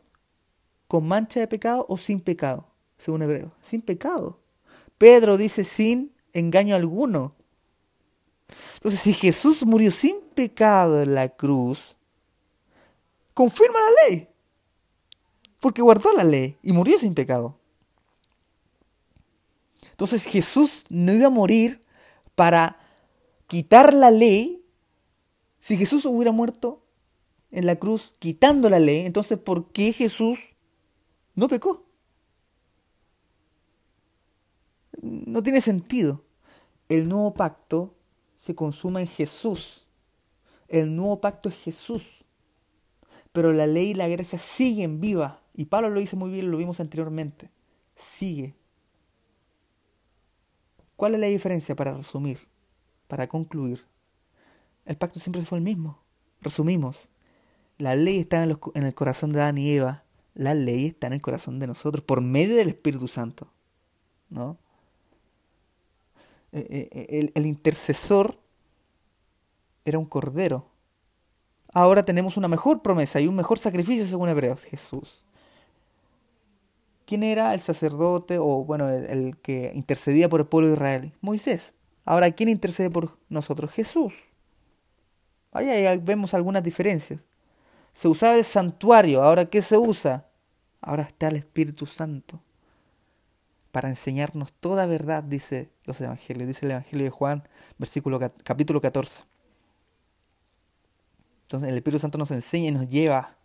con 0.87 1.07
mancha 1.07 1.41
de 1.41 1.49
pecado 1.49 1.85
o 1.89 1.97
sin 1.97 2.21
pecado, 2.21 2.69
según 2.97 3.23
Hebreo. 3.23 3.53
Sin 3.61 3.83
pecado. 3.83 4.41
Pedro 4.99 5.37
dice 5.37 5.65
sin 5.65 6.13
engaño 6.33 6.77
alguno. 6.77 7.35
Entonces, 8.75 9.01
si 9.01 9.13
Jesús 9.13 9.65
murió 9.65 9.91
sin 9.91 10.21
pecado 10.35 11.03
en 11.03 11.15
la 11.15 11.29
cruz, 11.29 11.97
confirma 13.35 13.79
la 13.79 14.09
ley. 14.09 14.29
Porque 15.61 15.83
guardó 15.83 16.13
la 16.13 16.25
ley 16.25 16.57
y 16.63 16.73
murió 16.73 16.99
sin 16.99 17.15
pecado. 17.15 17.57
Entonces 20.01 20.25
Jesús 20.25 20.85
no 20.89 21.13
iba 21.13 21.27
a 21.27 21.31
morir 21.31 21.83
para 22.35 22.79
quitar 23.47 23.93
la 23.93 24.11
ley. 24.11 24.65
Si 25.59 25.77
Jesús 25.77 26.07
hubiera 26.07 26.33
muerto 26.33 26.87
en 27.51 27.67
la 27.67 27.77
cruz 27.77 28.15
quitando 28.19 28.71
la 28.71 28.79
ley, 28.79 29.05
entonces 29.05 29.39
¿por 29.39 29.73
qué 29.73 29.93
Jesús 29.93 30.39
no 31.35 31.49
pecó? 31.49 31.85
No 35.03 35.43
tiene 35.43 35.61
sentido. 35.61 36.25
El 36.89 37.07
nuevo 37.07 37.35
pacto 37.35 37.95
se 38.41 38.57
consuma 38.57 39.01
en 39.01 39.07
Jesús. 39.07 39.87
El 40.67 40.97
nuevo 40.97 41.21
pacto 41.21 41.49
es 41.49 41.55
Jesús. 41.55 42.03
Pero 43.31 43.53
la 43.53 43.67
ley 43.67 43.91
y 43.91 43.95
la 43.95 44.09
gracia 44.09 44.41
siguen 44.41 45.01
viva. 45.01 45.41
Y 45.55 45.67
Pablo 45.67 45.91
lo 45.91 46.01
dice 46.01 46.17
muy 46.17 46.31
bien, 46.31 46.51
lo 46.51 46.57
vimos 46.57 46.81
anteriormente. 46.81 47.51
Sigue 47.95 48.57
¿Cuál 51.01 51.15
es 51.15 51.21
la 51.21 51.29
diferencia 51.29 51.75
para 51.75 51.95
resumir, 51.95 52.41
para 53.09 53.27
concluir? 53.27 53.87
El 54.85 54.99
pacto 54.99 55.19
siempre 55.19 55.41
fue 55.41 55.57
el 55.57 55.65
mismo. 55.65 55.99
Resumimos. 56.43 57.09
La 57.79 57.95
ley 57.95 58.19
está 58.19 58.45
en, 58.45 58.59
el 58.75 58.95
corazón 58.95 59.31
de 59.31 59.41
Adán 59.41 59.57
y 59.57 59.71
Eva. 59.71 60.05
La 60.35 60.53
ley 60.53 60.89
está 60.89 61.07
en 61.07 61.15
el 61.15 61.23
corazón 61.23 61.59
de 61.59 61.67
nosotros 61.67 62.05
por 62.05 62.21
medio 62.21 62.55
del 62.55 62.69
Espíritu 62.69 63.09
Santo. 63.09 63.51
¿No? 64.29 64.59
Eh, 66.53 66.67
eh, 66.69 66.89
eh, 66.93 67.07
el, 67.21 67.33
el 67.35 67.47
intercesor 67.47 68.39
era 69.85 69.99
un 69.99 70.07
cordero. 70.07 70.67
Ahora 71.73 72.05
tenemos 72.05 72.37
una 72.37 72.49
mejor 72.49 72.83
promesa 72.83 73.21
y 73.21 73.29
un 73.29 73.37
mejor 73.37 73.59
sacrificio 73.59 74.07
según 74.07 74.29
Hebreos, 74.29 74.63
Jesús. 74.65 75.25
¿Quién 77.07 77.23
era 77.23 77.55
el 77.55 77.61
sacerdote 77.61 78.39
o, 78.39 78.65
bueno, 78.65 78.89
el, 78.89 79.37
que 79.39 79.73
intercedía 79.75 80.29
por 80.29 80.41
el 80.41 80.47
pueblo 80.47 80.69
de 80.69 80.75
Israel? 80.75 81.13
Moisés. 81.21 81.75
Ahora, 82.05 82.31
¿quién 82.31 82.49
intercede 82.49 82.91
por 82.91 83.17
nosotros? 83.29 83.71
Jesús. 83.73 84.15
Ahí, 85.53 85.99
vemos 85.99 86.35
algunas 86.35 86.63
diferencias. 86.63 87.21
Se 87.93 88.09
usaba 88.09 88.37
el 88.37 88.45
santuario. 88.45 89.23
Ahora, 89.23 89.45
¿qué 89.45 89.63
se 89.63 89.77
usa? 89.77 90.27
Ahora 90.81 91.03
está 91.03 91.29
el 91.29 91.37
Espíritu 91.37 91.87
Santo 91.87 92.41
para 93.71 93.89
enseñarnos 93.89 94.53
toda 94.53 94.87
verdad, 94.87 95.23
dice 95.23 95.71
los 95.85 96.01
evangelios, 96.01 96.49
dice 96.49 96.67
el 96.67 96.73
Evangelio 96.73 97.05
de 97.05 97.11
Juan, 97.11 97.49
versículo, 97.79 98.19
capítulo 98.43 98.81
14. 98.81 99.25
Entonces 101.43 101.69
el 101.69 101.77
Espíritu 101.77 101.99
Santo 101.99 102.19
nos 102.19 102.31
enseña 102.31 102.69
y 102.69 102.73
nos 102.73 102.89
lleva, 102.89 103.37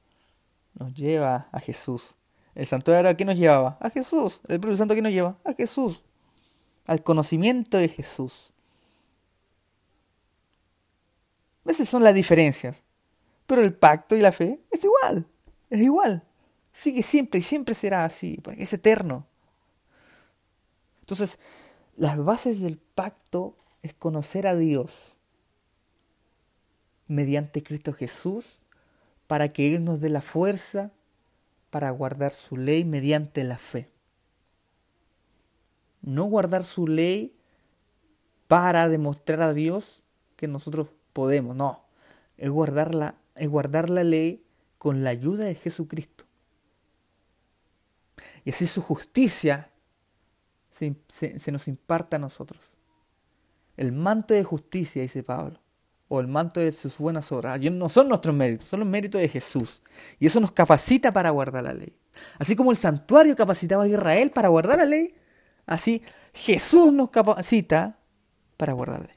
nos 0.73 0.93
lleva 0.93 1.47
a 1.51 1.59
Jesús. 1.59 2.15
El 2.53 2.65
santuario 2.65 3.09
a 3.09 3.15
qué 3.15 3.25
nos 3.25 3.37
llevaba? 3.37 3.77
A 3.81 3.89
Jesús. 3.89 4.41
El 4.47 4.55
Espíritu 4.55 4.77
Santo 4.77 4.93
a 4.93 4.95
qué 4.95 5.01
nos 5.01 5.11
lleva? 5.11 5.37
A 5.43 5.53
Jesús. 5.53 6.03
Al 6.85 7.03
conocimiento 7.03 7.77
de 7.77 7.89
Jesús. 7.89 8.53
Esas 11.65 11.89
son 11.89 12.03
las 12.03 12.15
diferencias. 12.15 12.83
Pero 13.45 13.61
el 13.61 13.73
pacto 13.73 14.15
y 14.15 14.21
la 14.21 14.31
fe 14.31 14.61
es 14.71 14.83
igual. 14.83 15.27
Es 15.69 15.81
igual. 15.81 16.23
Sigue 16.71 17.03
siempre 17.03 17.39
y 17.39 17.43
siempre 17.43 17.75
será 17.75 18.05
así, 18.05 18.39
porque 18.41 18.63
es 18.63 18.73
eterno. 18.73 19.27
Entonces, 21.05 21.37
las 21.97 22.17
bases 22.17 22.61
del 22.61 22.79
pacto 22.79 23.55
es 23.83 23.93
conocer 23.93 24.47
a 24.47 24.55
Dios 24.55 25.15
mediante 27.05 27.61
Cristo 27.61 27.93
Jesús 27.93 28.59
para 29.27 29.53
que 29.53 29.75
Él 29.75 29.85
nos 29.85 30.01
dé 30.01 30.09
la 30.09 30.21
fuerza 30.21 30.91
para 31.69 31.91
guardar 31.91 32.31
su 32.31 32.57
ley 32.57 32.85
mediante 32.85 33.43
la 33.43 33.59
fe. 33.59 33.91
No 36.01 36.25
guardar 36.25 36.63
su 36.63 36.87
ley 36.87 37.37
para 38.47 38.89
demostrar 38.89 39.43
a 39.43 39.53
Dios 39.53 40.03
que 40.35 40.47
nosotros 40.47 40.87
podemos, 41.13 41.55
no. 41.55 41.85
Es 42.35 42.49
es 43.35 43.49
guardar 43.49 43.89
la 43.91 44.03
ley 44.03 44.43
con 44.79 45.03
la 45.03 45.11
ayuda 45.11 45.45
de 45.45 45.53
Jesucristo. 45.53 46.25
Y 48.43 48.49
así 48.49 48.65
su 48.65 48.81
justicia 48.81 49.69
se, 50.75 51.51
nos 51.51 51.67
imparta 51.67 52.17
a 52.17 52.19
nosotros. 52.19 52.75
El 53.77 53.91
manto 53.91 54.33
de 54.33 54.43
justicia, 54.43 55.01
dice 55.01 55.23
Pablo, 55.23 55.59
o 56.07 56.19
el 56.19 56.27
manto 56.27 56.59
de 56.59 56.71
sus 56.71 56.97
buenas 56.97 57.31
obras. 57.31 57.59
No 57.59 57.89
son 57.89 58.09
nuestros 58.09 58.35
méritos, 58.35 58.67
son 58.67 58.81
los 58.81 58.89
méritos 58.89 59.21
de 59.21 59.29
Jesús. 59.29 59.81
Y 60.19 60.27
eso 60.27 60.39
nos 60.39 60.51
capacita 60.51 61.11
para 61.11 61.29
guardar 61.29 61.63
la 61.63 61.73
ley. 61.73 61.95
Así 62.39 62.55
como 62.55 62.71
el 62.71 62.77
santuario 62.77 63.35
capacitaba 63.35 63.83
a 63.83 63.87
Israel 63.87 64.31
para 64.31 64.47
guardar 64.47 64.77
la 64.77 64.85
ley, 64.85 65.13
así 65.65 66.01
Jesús 66.33 66.93
nos 66.93 67.09
capacita 67.09 67.97
para 68.55 68.73
guardar 68.73 69.01
la 69.01 69.07
ley. 69.07 69.15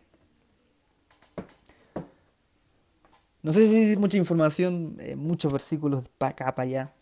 No 3.42 3.52
sé 3.52 3.68
si 3.68 3.92
es 3.92 3.98
mucha 3.98 4.16
información, 4.16 4.96
eh, 4.98 5.14
muchos 5.14 5.52
versículos 5.52 6.04
para 6.18 6.32
acá, 6.32 6.54
para 6.54 6.68
allá, 6.68 6.94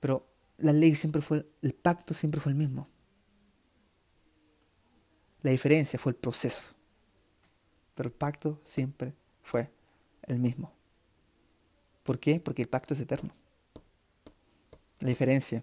pero 0.00 0.26
la 0.58 0.72
ley 0.72 0.94
siempre 0.94 1.22
fue, 1.22 1.46
el 1.62 1.72
pacto 1.72 2.12
siempre 2.12 2.40
fue 2.40 2.52
el 2.52 2.58
mismo. 2.58 2.86
La 5.42 5.50
diferencia 5.50 5.98
fue 5.98 6.12
el 6.12 6.16
proceso 6.16 6.74
pero 7.94 8.08
el 8.08 8.12
pacto 8.12 8.58
siempre 8.64 9.14
fue 9.42 9.70
el 10.26 10.38
mismo. 10.38 10.72
¿Por 12.02 12.18
qué? 12.18 12.40
Porque 12.40 12.62
el 12.62 12.68
pacto 12.68 12.94
es 12.94 13.00
eterno. 13.00 13.30
La 15.00 15.08
diferencia, 15.08 15.62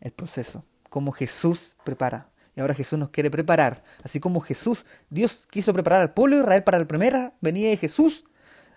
el 0.00 0.12
proceso, 0.12 0.64
cómo 0.88 1.12
Jesús 1.12 1.76
prepara. 1.84 2.30
Y 2.56 2.60
ahora 2.60 2.74
Jesús 2.74 2.98
nos 2.98 3.10
quiere 3.10 3.30
preparar. 3.30 3.84
Así 4.02 4.18
como 4.18 4.40
Jesús, 4.40 4.84
Dios 5.08 5.46
quiso 5.48 5.72
preparar 5.72 6.00
al 6.00 6.12
pueblo 6.12 6.36
de 6.36 6.42
Israel 6.42 6.64
para 6.64 6.78
la 6.78 6.88
primera 6.88 7.32
venida 7.40 7.68
de 7.68 7.76
Jesús. 7.76 8.24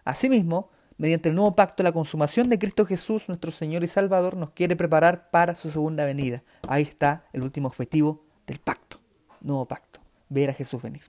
Asimismo, 0.05 0.69
mediante 0.97 1.29
el 1.29 1.35
nuevo 1.35 1.55
pacto, 1.55 1.81
la 1.81 1.91
consumación 1.91 2.47
de 2.49 2.59
Cristo 2.59 2.85
Jesús, 2.85 3.27
nuestro 3.27 3.49
Señor 3.49 3.83
y 3.83 3.87
Salvador, 3.87 4.37
nos 4.37 4.51
quiere 4.51 4.75
preparar 4.75 5.31
para 5.31 5.55
su 5.55 5.71
segunda 5.71 6.05
venida. 6.05 6.43
Ahí 6.67 6.83
está 6.83 7.25
el 7.33 7.41
último 7.41 7.67
objetivo 7.67 8.23
del 8.45 8.59
pacto. 8.59 8.99
Nuevo 9.41 9.67
pacto. 9.67 9.90
Ver 10.31 10.49
a 10.49 10.53
Jesús 10.53 10.81
venir. 10.81 11.01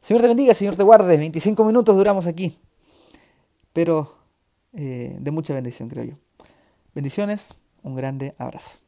Señor 0.00 0.22
te 0.22 0.28
bendiga, 0.28 0.54
Señor 0.54 0.76
te 0.76 0.84
guarde. 0.84 1.16
25 1.16 1.64
minutos 1.64 1.96
duramos 1.96 2.28
aquí. 2.28 2.56
Pero 3.72 4.14
eh, 4.72 5.16
de 5.18 5.30
mucha 5.32 5.52
bendición, 5.52 5.88
creo 5.88 6.04
yo. 6.04 6.14
Bendiciones, 6.94 7.54
un 7.82 7.96
grande 7.96 8.36
abrazo. 8.38 8.83